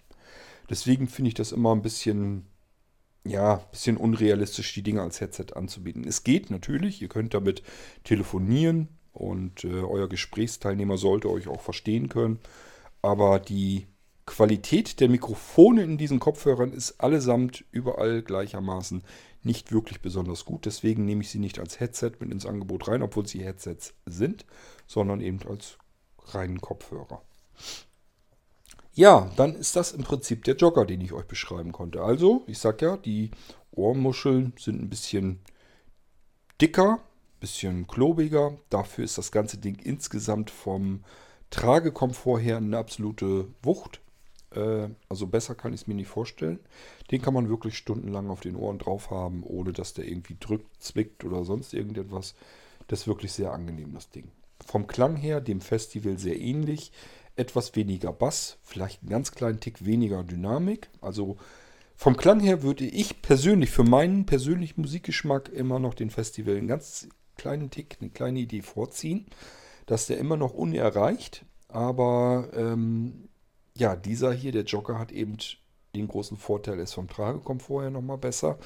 [0.70, 2.48] Deswegen finde ich das immer ein bisschen,
[3.24, 6.04] ja, bisschen unrealistisch, die Dinge als Headset anzubieten.
[6.06, 7.64] Es geht natürlich, ihr könnt damit
[8.04, 12.40] telefonieren und äh, euer Gesprächsteilnehmer sollte euch auch verstehen können.
[13.02, 13.88] Aber die
[14.28, 19.02] Qualität der Mikrofone in diesen Kopfhörern ist allesamt überall gleichermaßen
[19.42, 20.66] nicht wirklich besonders gut.
[20.66, 24.46] Deswegen nehme ich sie nicht als Headset mit ins Angebot rein, obwohl sie Headsets sind,
[24.86, 25.78] sondern eben als
[26.26, 27.22] reinen Kopfhörer.
[28.94, 32.02] Ja, dann ist das im Prinzip der Jogger, den ich euch beschreiben konnte.
[32.02, 33.32] Also, ich sag ja, die
[33.72, 35.40] Ohrmuscheln sind ein bisschen
[36.62, 38.58] dicker, ein bisschen klobiger.
[38.70, 41.04] Dafür ist das ganze Ding insgesamt vom
[41.50, 44.02] Tragekomfort her eine absolute Wucht.
[44.58, 46.60] Äh, also besser kann ich es mir nicht vorstellen.
[47.12, 50.82] Den kann man wirklich stundenlang auf den Ohren drauf haben, ohne dass der irgendwie drückt,
[50.82, 52.36] zwickt oder sonst irgendetwas.
[52.88, 54.32] Das ist wirklich sehr angenehm, das Ding.
[54.66, 56.92] Vom Klang her dem Festival sehr ähnlich
[57.36, 60.90] etwas weniger Bass, vielleicht einen ganz kleinen Tick weniger Dynamik.
[61.02, 61.38] Also
[61.96, 66.68] vom Klang her würde ich persönlich für meinen persönlichen Musikgeschmack immer noch den Festival einen
[66.68, 69.28] ganz kleinen Tick, eine kleine Idee vorziehen,
[69.86, 73.30] dass der immer noch unerreicht, Aber ähm,
[73.78, 75.38] ja, dieser hier, der Jogger, hat eben
[75.96, 78.58] den großen Vorteil, ist vom Tragekomfort her nochmal besser.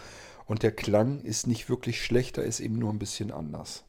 [0.45, 3.83] Und der Klang ist nicht wirklich schlechter, ist eben nur ein bisschen anders.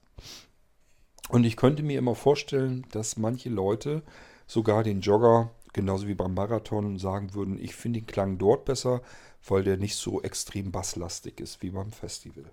[1.28, 4.02] Und ich könnte mir immer vorstellen, dass manche Leute
[4.46, 9.02] sogar den Jogger, genauso wie beim Marathon, sagen würden, ich finde den Klang dort besser,
[9.46, 12.44] weil der nicht so extrem basslastig ist wie beim Festival.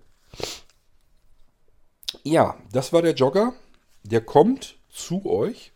[2.22, 3.52] Ja, das war der Jogger.
[4.02, 5.72] Der kommt zu euch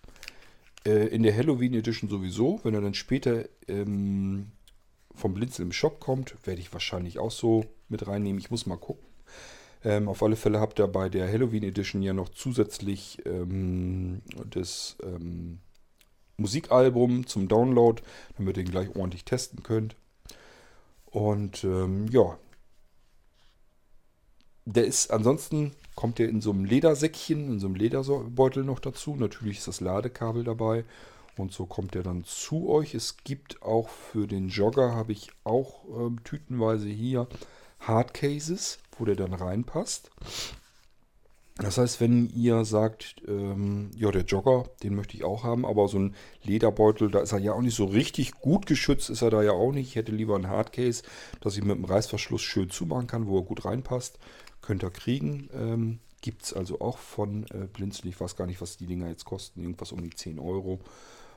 [0.87, 2.61] äh, in der Halloween Edition sowieso.
[2.63, 4.53] Wenn er dann später ähm,
[5.15, 8.39] vom Blinzel im Shop kommt, werde ich wahrscheinlich auch so mit reinnehmen.
[8.39, 9.07] Ich muss mal gucken.
[9.85, 14.97] Ähm, auf alle Fälle habt ihr bei der Halloween Edition ja noch zusätzlich ähm, das
[15.03, 15.59] ähm,
[16.37, 18.03] Musikalbum zum Download,
[18.37, 19.97] damit ihr ihn gleich ordentlich testen könnt.
[21.05, 22.39] Und ähm, ja,
[24.65, 29.15] der ist ansonsten, kommt der in so einem Ledersäckchen, in so einem Lederbeutel noch dazu.
[29.17, 30.85] Natürlich ist das Ladekabel dabei.
[31.37, 32.95] Und so kommt der dann zu euch.
[32.95, 37.27] Es gibt auch für den Jogger, habe ich auch ähm, tütenweise hier
[37.81, 40.11] Hardcases, wo der dann reinpasst.
[41.57, 45.87] Das heißt, wenn ihr sagt, ähm, ja, der Jogger, den möchte ich auch haben, aber
[45.87, 49.31] so ein Lederbeutel, da ist er ja auch nicht so richtig gut geschützt, ist er
[49.31, 49.89] da ja auch nicht.
[49.89, 51.05] Ich hätte lieber ein Hardcase,
[51.41, 54.19] dass ich mit dem Reißverschluss schön zumachen kann, wo er gut reinpasst.
[54.65, 55.51] Könnt ihr kriegen.
[55.53, 58.09] Ähm, Gibt es also auch von äh, Blinzeln.
[58.09, 59.61] Ich weiß gar nicht, was die Dinger jetzt kosten.
[59.61, 60.81] Irgendwas um die 10 Euro.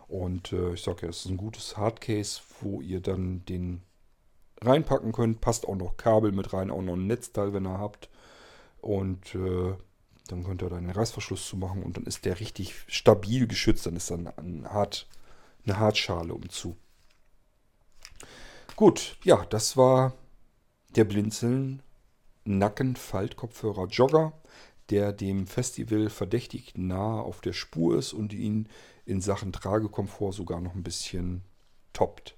[0.07, 3.81] Und äh, ich sage ja, es ist ein gutes Hardcase, wo ihr dann den
[4.61, 5.41] reinpacken könnt.
[5.41, 8.09] Passt auch noch Kabel mit rein, auch noch ein Netzteil, wenn ihr habt.
[8.79, 9.75] Und äh,
[10.27, 13.85] dann könnt ihr da einen Reißverschluss zu machen und dann ist der richtig stabil geschützt.
[13.85, 15.05] Dann ist dann ein Hart,
[15.65, 16.77] eine Hartschale umzu.
[18.77, 20.13] Gut, ja, das war
[20.95, 21.83] der Blinzeln
[22.47, 24.33] Nackenfaltkopfhörer Jogger,
[24.89, 28.69] der dem Festival verdächtig nahe auf der Spur ist und ihn
[29.05, 31.41] in Sachen Tragekomfort sogar noch ein bisschen
[31.93, 32.35] toppt.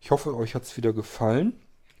[0.00, 1.54] Ich hoffe, euch hat es wieder gefallen.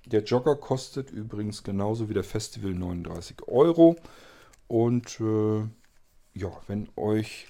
[0.06, 3.96] Der Jogger kostet übrigens genauso wie der Festival 39 Euro.
[4.68, 5.60] Und äh,
[6.34, 7.48] ja, wenn euch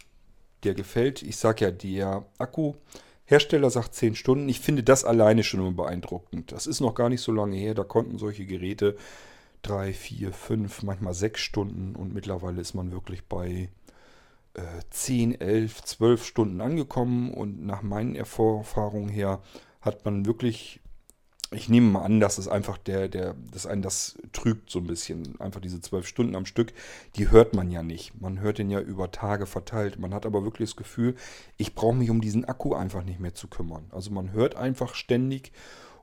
[0.62, 2.74] der gefällt, ich sage ja, der Akku,
[3.26, 4.48] Hersteller sagt 10 Stunden.
[4.48, 6.52] Ich finde das alleine schon beeindruckend.
[6.52, 7.74] Das ist noch gar nicht so lange her.
[7.74, 8.96] Da konnten solche Geräte
[9.62, 13.70] 3, 4, 5, manchmal 6 Stunden und mittlerweile ist man wirklich bei
[14.54, 19.40] äh, 10, 11, 12 Stunden angekommen und nach meinen Erfahrungen her
[19.80, 20.80] hat man wirklich
[21.54, 24.86] ich nehme mal an, dass es einfach der, der, dass einen das trügt so ein
[24.86, 25.40] bisschen.
[25.40, 26.72] Einfach diese zwölf Stunden am Stück,
[27.16, 28.20] die hört man ja nicht.
[28.20, 29.98] Man hört den ja über Tage verteilt.
[29.98, 31.14] Man hat aber wirklich das Gefühl,
[31.56, 33.86] ich brauche mich um diesen Akku einfach nicht mehr zu kümmern.
[33.90, 35.52] Also man hört einfach ständig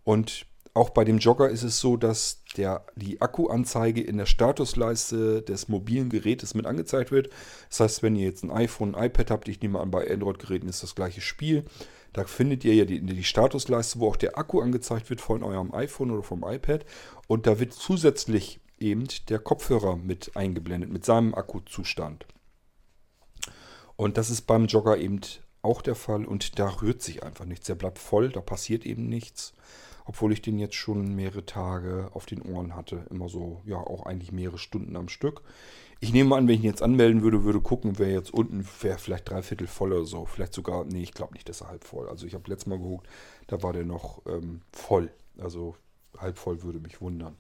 [0.04, 5.42] und auch bei dem Jogger ist es so, dass der, die Akkuanzeige in der Statusleiste
[5.42, 7.30] des mobilen Gerätes mit angezeigt wird.
[7.70, 10.70] Das heißt, wenn ihr jetzt ein iPhone, ein iPad habt, ich nehme an, bei Android-Geräten
[10.70, 11.66] ist das gleiche Spiel
[12.14, 15.74] da findet ihr ja die, die Statusleiste, wo auch der Akku angezeigt wird von eurem
[15.74, 16.86] iPhone oder vom iPad.
[17.28, 22.26] Und da wird zusätzlich eben der Kopfhörer mit eingeblendet, mit seinem Akkuzustand.
[23.96, 25.22] Und das ist beim Jogger eben
[25.62, 27.68] auch der Fall und da rührt sich einfach nichts.
[27.68, 29.54] Der bleibt voll, da passiert eben nichts.
[30.06, 33.06] Obwohl ich den jetzt schon mehrere Tage auf den Ohren hatte.
[33.12, 35.44] Immer so, ja, auch eigentlich mehrere Stunden am Stück.
[36.04, 38.98] Ich nehme an, wenn ich ihn jetzt anmelden würde, würde gucken, wäre jetzt unten, wäre
[38.98, 40.26] vielleicht dreiviertel voll oder so.
[40.26, 42.10] Vielleicht sogar, nee, ich glaube nicht, dass er halb voll.
[42.10, 43.08] Also ich habe letztes Mal geguckt,
[43.46, 45.12] da war der noch ähm, voll.
[45.38, 45.76] Also
[46.18, 47.38] halb voll würde mich wundern.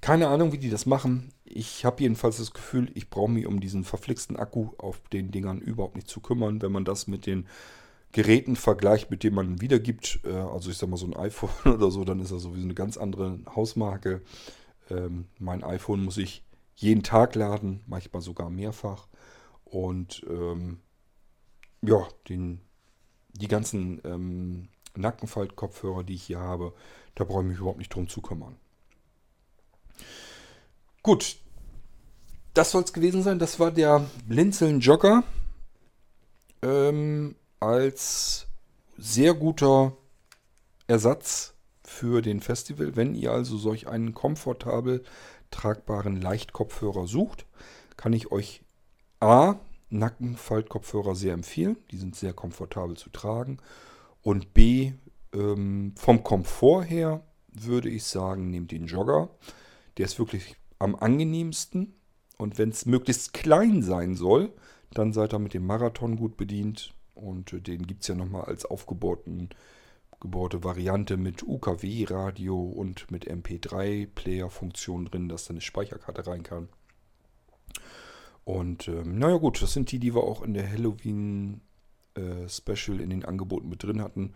[0.00, 1.32] Keine Ahnung, wie die das machen.
[1.44, 5.60] Ich habe jedenfalls das Gefühl, ich brauche mich um diesen verflixten Akku auf den Dingern
[5.60, 6.60] überhaupt nicht zu kümmern.
[6.60, 7.46] Wenn man das mit den
[8.10, 11.92] Geräten vergleicht, mit denen man wiedergibt, äh, also ich sag mal so ein iPhone oder
[11.92, 14.22] so, dann ist das sowieso eine ganz andere Hausmarke.
[14.90, 16.43] Ähm, mein iPhone muss ich
[16.74, 19.08] jeden Tag laden, manchmal sogar mehrfach.
[19.64, 20.80] Und ähm,
[21.82, 22.60] ja, den,
[23.32, 26.72] die ganzen ähm, Nackenfaltkopfhörer, die ich hier habe,
[27.14, 28.56] da brauche ich mich überhaupt nicht drum zu kümmern.
[31.02, 31.36] Gut,
[32.54, 33.38] das soll es gewesen sein.
[33.38, 35.24] Das war der Blinzeln Jogger
[36.62, 38.46] ähm, als
[38.96, 39.96] sehr guter
[40.86, 42.96] Ersatz für den Festival.
[42.96, 45.04] Wenn ihr also solch einen komfortabel
[45.54, 47.46] tragbaren Leichtkopfhörer sucht,
[47.96, 48.62] kann ich euch
[49.20, 49.54] A,
[49.90, 51.76] Nackenfaltkopfhörer sehr empfehlen.
[51.90, 53.58] Die sind sehr komfortabel zu tragen.
[54.22, 54.92] Und B,
[55.32, 59.30] ähm, vom Komfort her würde ich sagen, nehmt den Jogger.
[59.96, 61.94] Der ist wirklich am angenehmsten.
[62.36, 64.52] Und wenn es möglichst klein sein soll,
[64.92, 66.92] dann seid ihr mit dem Marathon gut bedient.
[67.14, 69.50] Und äh, den gibt es ja nochmal als aufgebohrten
[70.24, 76.70] gebaute Variante mit UKW-Radio und mit MP3-Player-Funktion drin, dass da eine Speicherkarte rein kann.
[78.44, 81.60] Und ähm, naja gut, das sind die, die wir auch in der Halloween
[82.16, 82.46] äh,
[82.88, 84.32] in den Angeboten mit drin hatten.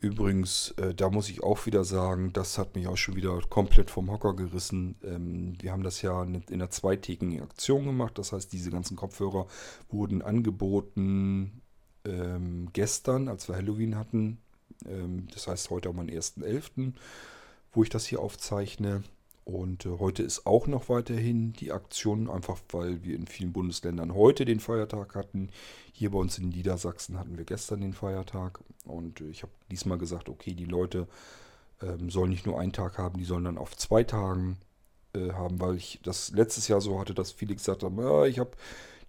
[0.00, 3.90] Übrigens, äh, da muss ich auch wieder sagen, das hat mich auch schon wieder komplett
[3.90, 4.96] vom Hocker gerissen.
[5.04, 8.16] Ähm, wir haben das ja in einer zweitägigen Aktion gemacht.
[8.16, 9.46] Das heißt, diese ganzen Kopfhörer
[9.90, 11.60] wurden angeboten
[12.06, 14.38] ähm, gestern, als wir Halloween hatten.
[14.86, 16.92] Ähm, das heißt, heute am 1.11.,
[17.72, 19.02] wo ich das hier aufzeichne.
[19.44, 24.14] Und äh, heute ist auch noch weiterhin die Aktion, einfach weil wir in vielen Bundesländern
[24.14, 25.50] heute den Feiertag hatten.
[25.92, 28.60] Hier bei uns in Niedersachsen hatten wir gestern den Feiertag.
[28.84, 31.08] Und äh, ich habe diesmal gesagt, okay, die Leute
[31.82, 34.58] ähm, sollen nicht nur einen Tag haben, die sollen dann auf zwei Tagen
[35.14, 38.38] äh, haben, weil ich das letztes Jahr so hatte, dass viele gesagt haben, ja, ich
[38.38, 38.50] habe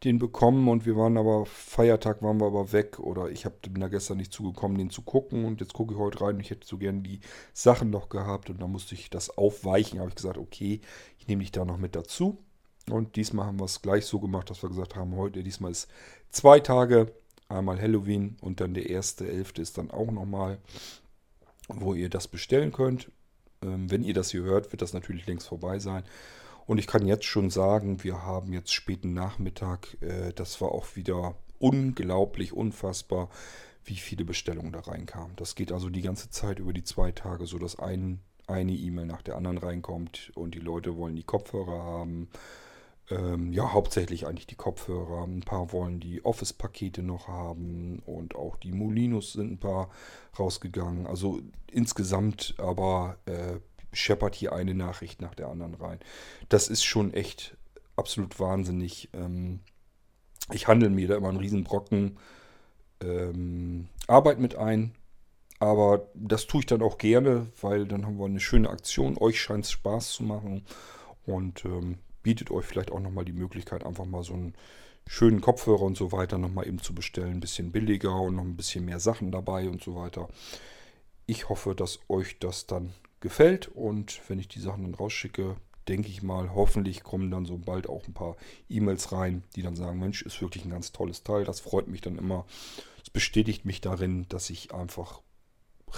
[0.04, 3.80] den bekommen und wir waren aber, Feiertag waren wir aber weg oder ich hab, bin
[3.80, 6.50] da gestern nicht zugekommen, den zu gucken und jetzt gucke ich heute rein und ich
[6.50, 7.20] hätte so gern die
[7.54, 10.00] Sachen noch gehabt und dann musste ich das aufweichen.
[10.00, 10.82] habe ich gesagt, okay,
[11.20, 12.40] ich nehme dich da noch mit dazu.
[12.90, 15.88] Und diesmal haben wir es gleich so gemacht, dass wir gesagt haben, heute, diesmal ist
[16.32, 17.14] zwei Tage,
[17.48, 20.58] einmal Halloween und dann der erste, elfte ist dann auch nochmal,
[21.68, 23.12] wo ihr das bestellen könnt.
[23.64, 26.04] Ähm, wenn ihr das hier hört, wird das natürlich längst vorbei sein.
[26.66, 30.96] Und ich kann jetzt schon sagen, wir haben jetzt späten Nachmittag, äh, das war auch
[30.96, 33.30] wieder unglaublich, unfassbar,
[33.84, 35.36] wie viele Bestellungen da reinkamen.
[35.36, 39.06] Das geht also die ganze Zeit über die zwei Tage, so dass ein, eine E-Mail
[39.06, 42.30] nach der anderen reinkommt und die Leute wollen die Kopfhörer haben.
[43.10, 45.24] Ähm, ja, hauptsächlich eigentlich die Kopfhörer.
[45.24, 49.90] Ein paar wollen die Office-Pakete noch haben und auch die Molinos sind ein paar
[50.38, 51.08] rausgegangen.
[51.08, 51.42] Also
[51.72, 53.60] insgesamt aber äh,
[53.94, 56.00] scheppert hier eine Nachricht nach der anderen rein.
[56.50, 57.58] Das ist schon echt
[57.96, 59.10] absolut wahnsinnig.
[59.14, 59.60] Ähm,
[60.52, 62.18] ich handle mir da immer einen riesen Brocken
[63.02, 64.94] ähm, Arbeit mit ein.
[65.60, 69.18] Aber das tue ich dann auch gerne, weil dann haben wir eine schöne Aktion.
[69.20, 70.66] Euch scheint es Spaß zu machen
[71.26, 74.56] und ähm, bietet euch vielleicht auch nochmal die Möglichkeit, einfach mal so einen
[75.06, 77.34] schönen Kopfhörer und so weiter nochmal eben zu bestellen.
[77.34, 80.30] Ein bisschen billiger und noch ein bisschen mehr Sachen dabei und so weiter.
[81.28, 83.70] Ich hoffe, dass euch das dann gefällt.
[83.70, 85.56] Und wenn ich die Sachen dann rausschicke,
[85.88, 88.36] denke ich mal, hoffentlich kommen dann so bald auch ein paar
[88.70, 91.46] E-Mails rein, die dann sagen, Mensch, ist wirklich ein ganz tolles Teil.
[91.46, 92.46] Das freut mich dann immer.
[93.04, 95.22] Es bestätigt mich darin, dass ich einfach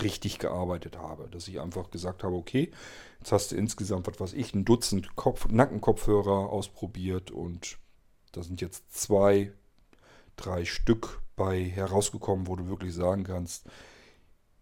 [0.02, 1.28] richtig gearbeitet habe.
[1.30, 2.72] Dass ich einfach gesagt habe, okay,
[3.20, 7.78] jetzt hast du insgesamt, was weiß ich, ein Dutzend Kopf Nackenkopfhörer ausprobiert und
[8.32, 9.52] da sind jetzt zwei,
[10.36, 13.68] drei Stück bei herausgekommen, wo du wirklich sagen kannst,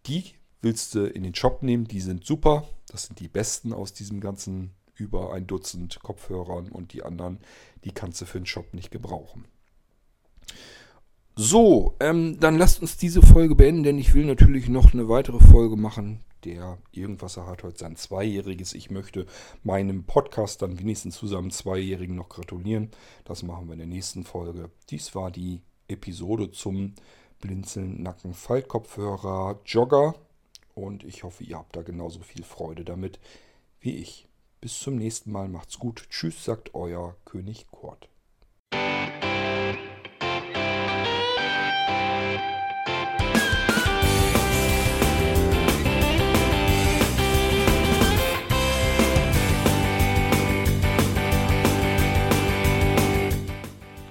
[0.07, 1.85] die willst du in den Shop nehmen.
[1.85, 2.67] Die sind super.
[2.87, 7.39] Das sind die besten aus diesem ganzen über ein Dutzend Kopfhörern und die anderen,
[7.83, 9.45] die kannst du für den Shop nicht gebrauchen.
[11.35, 15.39] So, ähm, dann lasst uns diese Folge beenden, denn ich will natürlich noch eine weitere
[15.39, 16.19] Folge machen.
[16.43, 18.73] Der Irgendwasser hat heute sein Zweijähriges.
[18.73, 19.25] Ich möchte
[19.63, 22.91] meinem Podcast dann wenigstens zu seinem Zweijährigen noch gratulieren.
[23.23, 24.69] Das machen wir in der nächsten Folge.
[24.89, 26.93] Dies war die Episode zum
[27.39, 30.15] Blinzeln Nacken Faltkopfhörer Jogger
[30.75, 33.19] und ich hoffe, ihr habt da genauso viel Freude damit
[33.79, 34.27] wie ich.
[34.59, 36.05] Bis zum nächsten Mal, macht's gut.
[36.09, 38.09] Tschüss, sagt euer König Kurt.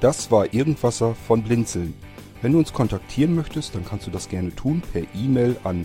[0.00, 1.94] Das war Irgendwasser von Blinzeln.
[2.40, 5.84] Wenn du uns kontaktieren möchtest, dann kannst du das gerne tun per E-Mail an